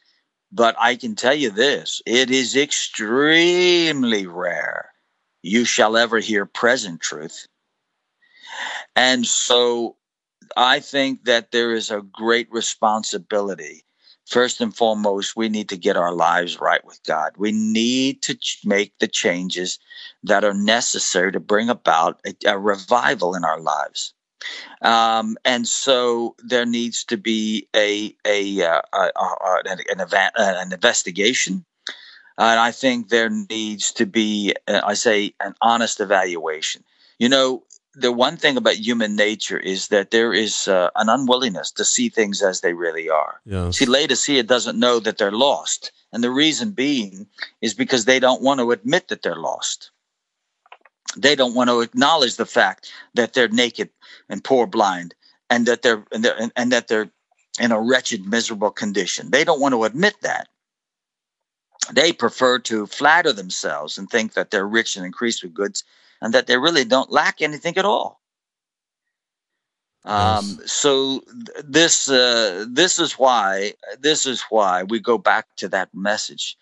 [0.52, 4.92] but I can tell you this, it is extremely rare
[5.42, 7.46] you shall ever hear present truth.
[8.96, 9.96] And so
[10.56, 13.84] I think that there is a great responsibility
[14.28, 17.32] first and foremost, we need to get our lives right with God.
[17.38, 19.78] We need to ch- make the changes
[20.22, 24.12] that are necessary to bring about a, a revival in our lives.
[24.82, 30.72] Um, and so there needs to be a, a, uh, a, a an, an, an
[30.72, 31.64] investigation.
[32.38, 36.84] And I think there needs to be, uh, I say, an honest evaluation.
[37.18, 37.64] You know,
[37.94, 42.08] the one thing about human nature is that there is uh, an unwillingness to see
[42.08, 43.40] things as they really are.
[43.44, 43.78] Yes.
[43.78, 45.90] See, Laodicea doesn't know that they're lost.
[46.12, 47.26] And the reason being
[47.60, 49.90] is because they don't want to admit that they're lost.
[51.16, 53.90] They don't want to acknowledge the fact that they're naked
[54.28, 55.14] and poor blind
[55.50, 57.10] and that they're and, they're, and that they're
[57.58, 59.30] in a wretched, miserable condition.
[59.30, 60.48] They don't want to admit that.
[61.92, 65.84] They prefer to flatter themselves and think that they're rich and increased with goods
[66.20, 68.20] and that they really don't lack anything at all.
[70.04, 75.68] Um, so th- this uh, this is why this is why we go back to
[75.68, 76.56] that message,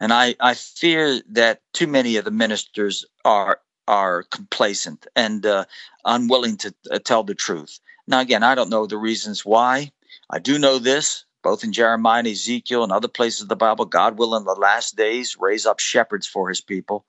[0.00, 3.60] and I I fear that too many of the ministers are
[3.90, 5.64] are complacent and uh,
[6.04, 7.80] unwilling to uh, tell the truth.
[8.06, 9.90] Now again, I don't know the reasons why.
[10.30, 11.24] I do know this.
[11.42, 14.52] Both in Jeremiah and Ezekiel and other places of the Bible, God will in the
[14.52, 17.04] last days raise up shepherds for his people.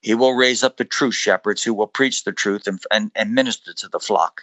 [0.00, 3.34] He will raise up the true shepherds who will preach the truth and, and, and
[3.34, 4.42] minister to the flock.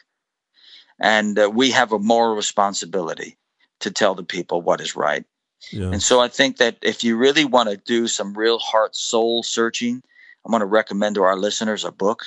[1.00, 3.38] And uh, we have a moral responsibility
[3.80, 5.26] to tell the people what is right.
[5.72, 5.92] Yeah.
[5.92, 9.44] And so I think that if you really want to do some real heart soul
[9.44, 10.04] searching,
[10.46, 12.26] I'm going to recommend to our listeners a book,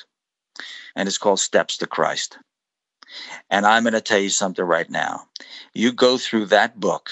[0.95, 2.39] and it's called Steps to Christ.
[3.51, 5.29] And I'm going to tell you something right now.
[5.75, 7.11] You go through that book,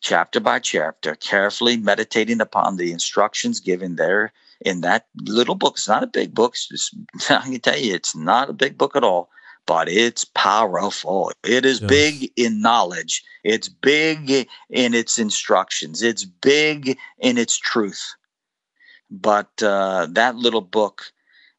[0.00, 4.32] chapter by chapter, carefully meditating upon the instructions given there
[4.64, 5.74] in that little book.
[5.76, 6.54] It's not a big book.
[6.54, 6.96] Just,
[7.30, 9.30] I can tell you, it's not a big book at all,
[9.66, 11.32] but it's powerful.
[11.44, 11.88] It is Yes.
[11.88, 13.22] big in knowledge.
[13.44, 16.02] It's big in its instructions.
[16.02, 18.14] It's big in its truth.
[19.10, 21.12] But uh, that little book,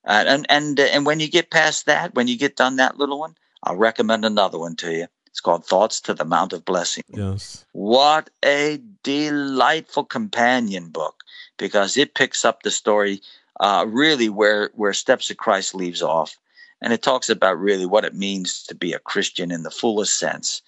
[0.06, 3.20] uh, and and and when you get past that, when you get done that little
[3.20, 5.08] one, I'll recommend another one to you.
[5.28, 7.04] It's called Thoughts to the Mount of Blessing.
[7.10, 7.66] Yes.
[7.72, 11.24] What a delightful companion book
[11.58, 13.22] because it picks up the story
[13.60, 16.38] uh, really where where Steps of Christ leaves off,
[16.82, 20.18] and it talks about really what it means to be a Christian in the fullest
[20.18, 20.62] sense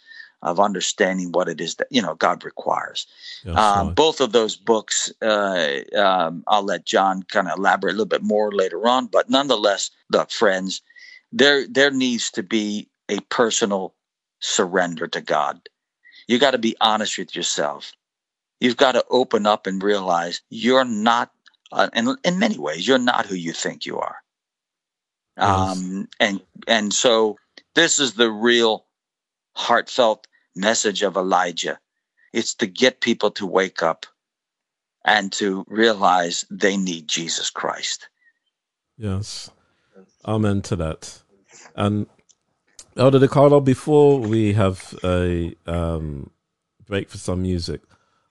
[0.44, 3.06] of understanding what it is that you know God requires.
[3.46, 3.96] Um, right.
[3.96, 8.24] both of those books, uh, um, I'll let John kind of elaborate a little bit
[8.24, 9.08] more later on.
[9.08, 10.82] But nonetheless, look, friends,
[11.32, 13.94] there there needs to be a personal
[14.40, 15.70] surrender to God.
[16.28, 17.94] You got to be honest with yourself.
[18.60, 21.32] You've got to open up and realize you're not,
[21.72, 24.18] uh, and in many ways, you're not who you think you are.
[25.38, 25.48] Yes.
[25.48, 27.38] Um, and and so
[27.74, 28.86] this is the real
[29.56, 31.80] heartfelt message of Elijah.
[32.34, 34.06] It's to get people to wake up
[35.04, 38.08] and to realize they need Jesus Christ.
[38.98, 39.50] Yes.
[40.26, 41.22] Amen to that.
[41.76, 42.08] And
[42.96, 46.30] Elder DeCarlo, before we have a um,
[46.86, 47.82] break for some music,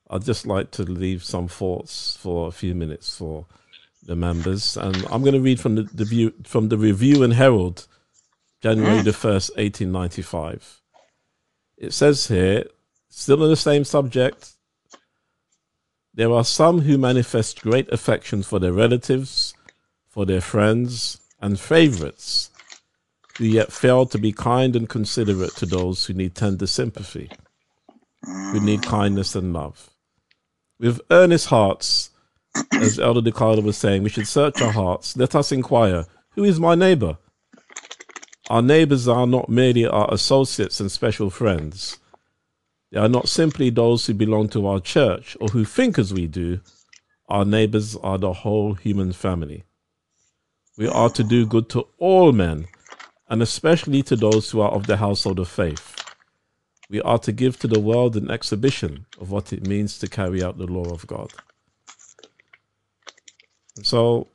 [0.08, 3.46] I'd just like to leave some thoughts for a few minutes for
[4.02, 4.76] the members.
[4.76, 7.86] And I'm going to read from the, the view, from the Review and Herald,
[8.60, 10.79] January the 1st, 1895.
[11.80, 12.66] It says here,
[13.08, 14.52] still on the same subject,
[16.12, 19.54] there are some who manifest great affection for their relatives,
[20.06, 22.50] for their friends and favorites,
[23.38, 27.30] who yet fail to be kind and considerate to those who need tender sympathy,
[28.26, 29.88] who need kindness and love.
[30.78, 32.10] With earnest hearts,
[32.72, 35.16] as Elder DeCarlo was saying, we should search our hearts.
[35.16, 37.16] Let us inquire, who is my neighbor?
[38.50, 41.98] Our neighbors are not merely our associates and special friends.
[42.90, 46.26] They are not simply those who belong to our church or who think as we
[46.26, 46.60] do.
[47.28, 49.62] Our neighbors are the whole human family.
[50.76, 52.66] We are to do good to all men,
[53.28, 55.96] and especially to those who are of the household of faith.
[56.88, 60.42] we are to give to the world an exhibition of what it means to carry
[60.42, 61.30] out the law of God.
[63.84, 64.26] So,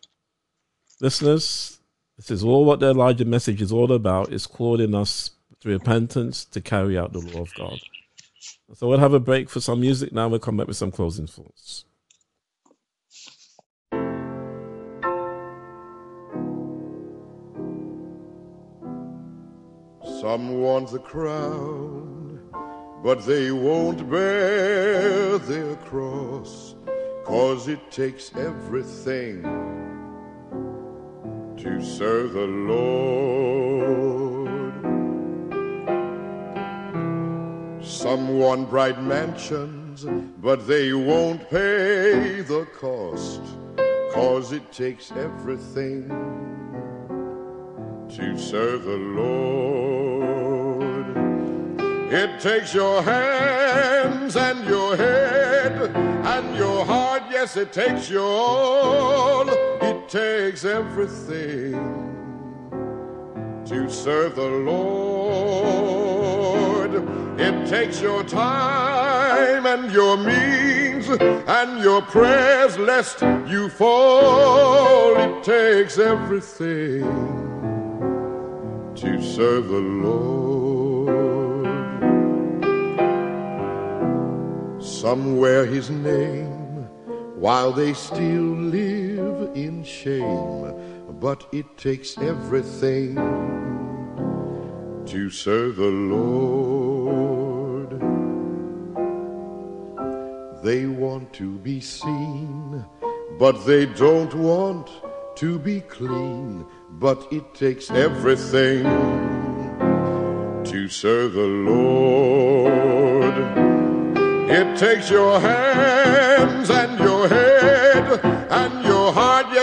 [1.02, 1.80] listeners,
[2.18, 6.46] this is all what the Elijah message is all about, is calling us to repentance
[6.46, 7.78] to carry out the law of God.
[8.74, 10.28] So we'll have a break for some music now.
[10.30, 11.86] We'll come back with some closing thoughts.
[20.22, 22.40] Some want the crown,
[23.04, 26.76] but they won't bear their cross,
[27.26, 29.44] cause it takes everything
[31.66, 32.86] to serve the Lord.
[37.84, 40.06] Some want bright mansions,
[40.44, 43.42] but they won't pay the cost,
[44.14, 46.08] cause it takes everything
[48.16, 50.38] to serve the Lord.
[52.14, 59.55] It takes your hands and your head and your heart, yes, it takes your all.
[59.82, 61.74] It takes everything
[63.66, 66.16] to serve the Lord.
[67.40, 75.16] It takes your time and your means and your prayers lest you fall.
[75.18, 77.04] It takes everything
[78.96, 80.46] to serve the Lord.
[84.82, 86.88] Somewhere his name
[87.36, 88.95] while they still live
[89.56, 90.74] in shame,
[91.20, 93.16] but it takes everything
[95.08, 96.76] to serve the Lord.
[100.64, 102.86] They want to be seen,
[103.40, 104.90] but they don't want
[105.38, 108.84] to be clean, but it takes everything
[110.66, 113.36] to serve the Lord.
[114.50, 117.55] It takes your hands and your head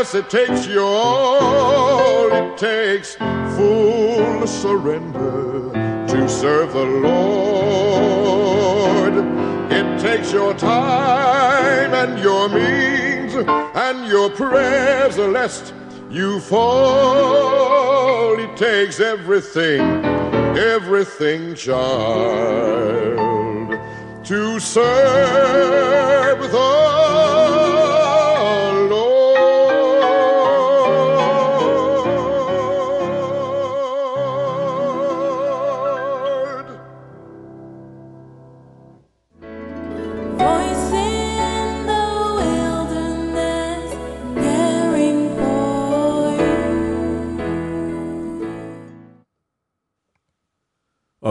[0.02, 2.28] yes, it takes your all.
[2.32, 3.14] It takes
[3.56, 5.70] full surrender
[6.08, 9.14] to serve the Lord.
[9.70, 15.72] It takes your time and your means and your prayers, lest
[16.10, 18.40] you fall.
[18.40, 19.82] It takes everything,
[20.58, 23.20] everything, child,
[24.24, 26.81] to serve the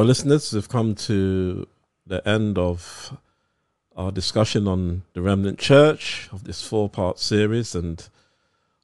[0.01, 1.67] Our listeners have come to
[2.07, 3.15] the end of
[3.95, 8.09] our discussion on the remnant church of this four part series, and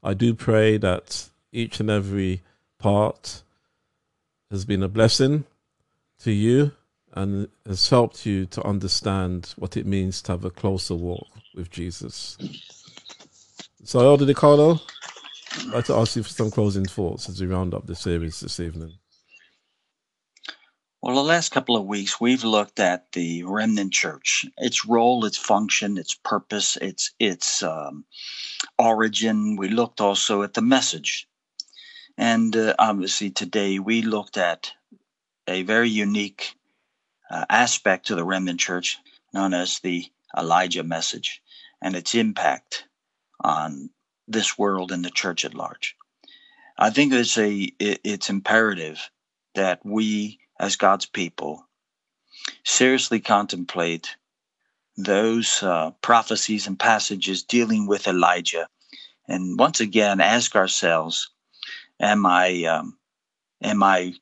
[0.03, 2.43] I do pray that each and every
[2.77, 3.41] part
[4.51, 5.45] has been a blessing
[6.19, 6.73] to you
[7.13, 11.71] and has helped you to understand what it means to have a closer walk with
[11.71, 12.37] Jesus.
[13.83, 14.79] So, Elder DeCarlo,
[15.61, 18.39] I'd like to ask you for some closing thoughts as we round up the series
[18.39, 18.93] this evening.
[21.01, 25.37] Well, the last couple of weeks, we've looked at the remnant church, its role, its
[25.37, 28.05] function, its purpose, its its um,
[28.79, 29.55] origin.
[29.57, 31.27] We looked also at the message,
[32.17, 34.73] and uh, obviously today we looked at
[35.47, 36.55] a very unique
[37.31, 38.97] uh, aspect to the remnant church,
[39.33, 40.05] known as the
[40.37, 41.41] Elijah message,
[41.81, 42.85] and its impact
[43.41, 43.91] on
[44.27, 45.95] this world and the church at large.
[46.77, 49.11] I think it's a it- it's imperative
[49.55, 51.65] that we as God's people
[52.63, 54.15] seriously contemplate
[54.97, 58.67] those uh, prophecies and passages dealing with Elijah,
[59.27, 61.29] and once again ask ourselves:
[61.99, 62.97] Am I um,
[63.61, 64.15] am I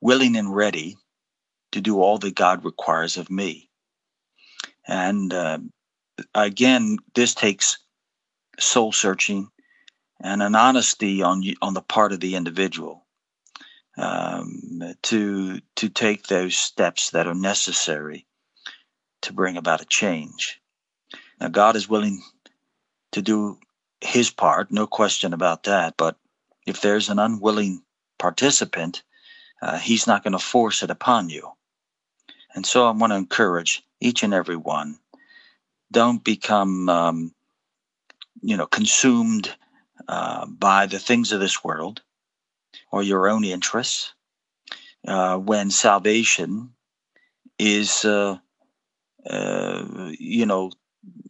[0.00, 0.96] willing and ready
[1.70, 3.70] to do all that God requires of me?
[4.86, 5.58] And uh,
[6.34, 7.78] again, this takes
[8.58, 9.48] soul searching
[10.20, 13.01] and an honesty on on the part of the individual
[13.96, 18.26] um, to to take those steps that are necessary
[19.22, 20.60] to bring about a change.
[21.40, 22.22] Now, God is willing
[23.12, 23.58] to do
[24.00, 25.94] His part, no question about that.
[25.96, 26.16] But
[26.66, 27.82] if there's an unwilling
[28.18, 29.02] participant,
[29.60, 31.52] uh, He's not going to force it upon you.
[32.54, 34.98] And so, I want to encourage each and every one:
[35.90, 37.34] don't become, um,
[38.40, 39.54] you know, consumed
[40.08, 42.02] uh, by the things of this world
[42.92, 44.14] or your own interests
[45.08, 46.74] uh, when salvation
[47.58, 48.38] is, uh,
[49.28, 50.70] uh, you know,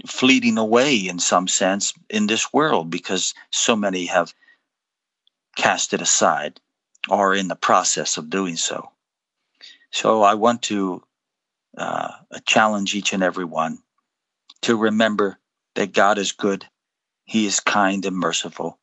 [0.07, 4.35] fleeting away in some sense in this world because so many have
[5.57, 6.61] cast it aside
[7.09, 8.91] or in the process of doing so.
[9.91, 11.03] So I want to
[11.77, 12.11] uh,
[12.47, 13.79] challenge each and every one
[14.63, 15.39] to remember
[15.75, 16.67] that God is good,
[17.25, 18.79] He is kind and merciful,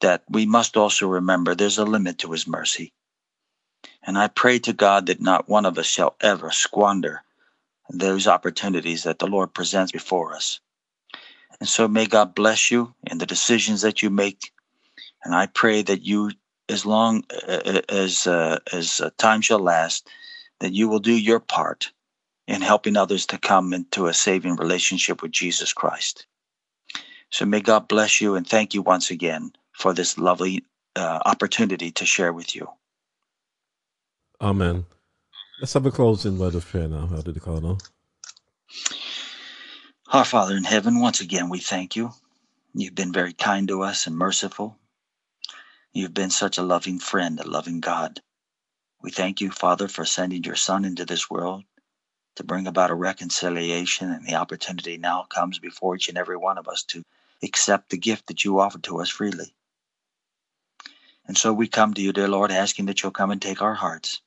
[0.00, 2.92] that we must also remember there's a limit to His mercy.
[4.02, 7.22] And I pray to God that not one of us shall ever squander
[7.90, 10.60] those opportunities that the Lord presents before us.
[11.60, 14.52] And so may God bless you in the decisions that you make.
[15.24, 16.30] And I pray that you,
[16.68, 20.08] as long uh, as uh, as uh, time shall last,
[20.60, 21.90] that you will do your part
[22.46, 26.26] in helping others to come into a saving relationship with Jesus Christ.
[27.30, 30.64] So may God bless you and thank you once again for this lovely
[30.96, 32.68] uh, opportunity to share with you.
[34.40, 34.86] Amen.
[35.60, 37.80] Let's have a closing word of prayer now, Elder DeCarlo.
[40.12, 42.10] Our Father in heaven, once again, we thank you.
[42.74, 44.76] You've been very kind to us and merciful.
[45.92, 48.20] You've been such a loving friend, a loving God.
[49.00, 51.62] We thank you, Father, for sending your Son into this world
[52.36, 56.58] to bring about a reconciliation, and the opportunity now comes before each and every one
[56.58, 57.02] of us to
[57.42, 59.54] accept the gift that you offer to us freely.
[61.28, 63.74] And so we come to you, dear Lord, asking that you'll come and take our
[63.74, 64.22] hearts.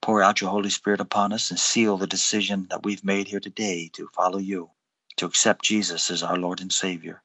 [0.00, 3.40] Pour out your Holy Spirit upon us and seal the decision that we've made here
[3.40, 4.70] today to follow you,
[5.16, 7.22] to accept Jesus as our Lord and Savior.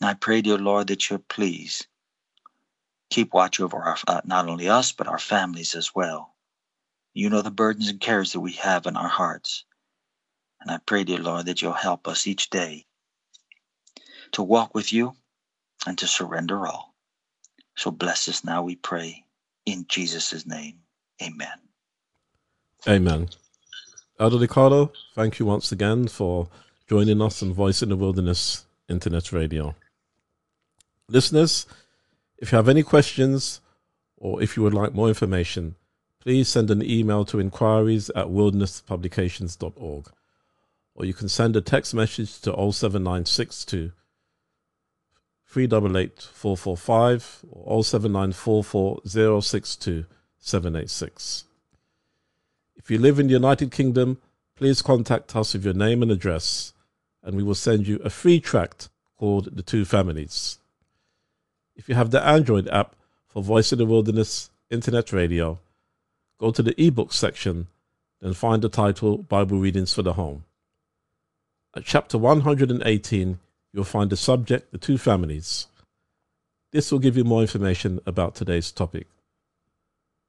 [0.00, 1.88] And I pray, dear Lord, that you'll please
[3.10, 6.34] keep watch over our, uh, not only us, but our families as well.
[7.12, 9.64] You know the burdens and cares that we have in our hearts.
[10.60, 12.86] And I pray, dear Lord, that you'll help us each day
[14.32, 15.16] to walk with you
[15.86, 16.95] and to surrender all.
[17.76, 19.24] So bless us now, we pray,
[19.66, 20.78] in Jesus' name.
[21.22, 21.58] Amen.
[22.88, 23.28] Amen.
[24.18, 26.48] Elder DeCarlo, thank you once again for
[26.88, 29.74] joining us on Voice in the Wilderness Internet Radio.
[31.08, 31.66] Listeners,
[32.38, 33.60] if you have any questions
[34.16, 35.74] or if you would like more information,
[36.20, 40.10] please send an email to inquiries at wildernesspublications.org
[40.94, 43.92] or you can send a text message to 07962
[45.46, 50.04] 388 445 or 07944 062
[50.38, 51.44] 786.
[52.76, 54.18] If you live in the United Kingdom,
[54.54, 56.72] please contact us with your name and address,
[57.22, 60.58] and we will send you a free tract called The Two Families.
[61.74, 62.94] If you have the Android app
[63.28, 65.58] for Voice of the Wilderness Internet Radio,
[66.38, 67.66] go to the ebook section,
[68.20, 70.44] then find the title Bible Readings for the Home.
[71.74, 73.38] At chapter 118,
[73.76, 75.66] you'll find the subject The Two Families.
[76.72, 79.06] This will give you more information about today's topic.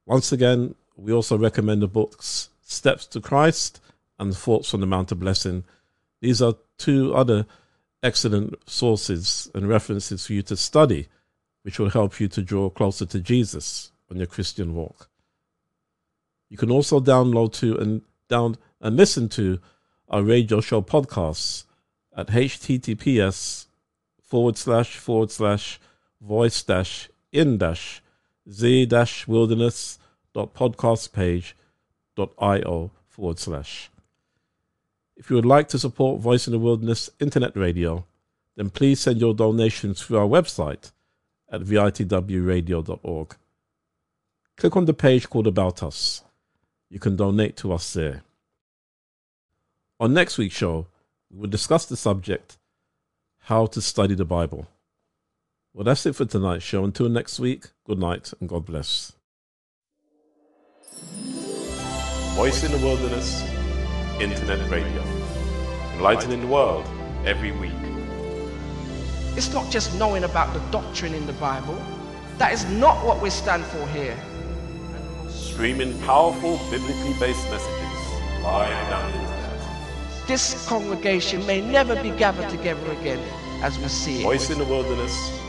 [0.04, 3.80] Once again, we also recommend the books Steps to Christ
[4.18, 5.64] and Thoughts on the Mount of Blessing.
[6.20, 7.46] These are two other
[8.02, 11.08] excellent sources and references for you to study,
[11.62, 15.08] which will help you to draw closer to Jesus on your Christian walk.
[16.50, 19.58] You can also download to and down and listen to
[20.10, 21.64] our radio show podcasts
[22.18, 23.66] at https
[24.20, 25.80] forward slash forward slash
[26.20, 28.02] voice dash in dash
[28.50, 30.00] z dash wilderness
[30.34, 31.56] dot podcast page
[32.16, 33.90] dot io forward slash.
[35.16, 38.04] If you would like to support Voice in the Wilderness Internet Radio,
[38.56, 40.92] then please send your donations through our website
[41.50, 43.36] at vitwradio.org.
[44.56, 46.22] Click on the page called About Us.
[46.88, 48.22] You can donate to us there.
[49.98, 50.86] On next week's show,
[51.30, 52.58] we will discuss the subject
[53.40, 54.68] How to Study the Bible.
[55.74, 56.84] Well, that's it for tonight's show.
[56.84, 59.12] Until next week, good night and God bless.
[62.34, 63.42] Voice in the Wilderness
[64.20, 65.02] Internet Radio.
[65.94, 66.86] Enlightening the world
[67.24, 67.72] every week.
[69.36, 71.80] It's not just knowing about the doctrine in the Bible.
[72.38, 74.16] That is not what we stand for here.
[75.28, 79.37] Streaming powerful biblically based messages live down the internet.
[80.28, 83.18] This congregation may never be gathered together again
[83.62, 84.24] as we see it.
[84.24, 85.40] Voice in the Wilderness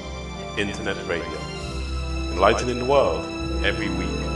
[0.58, 1.38] Internet Radio.
[2.32, 3.26] Enlightening the world
[3.66, 4.29] every week.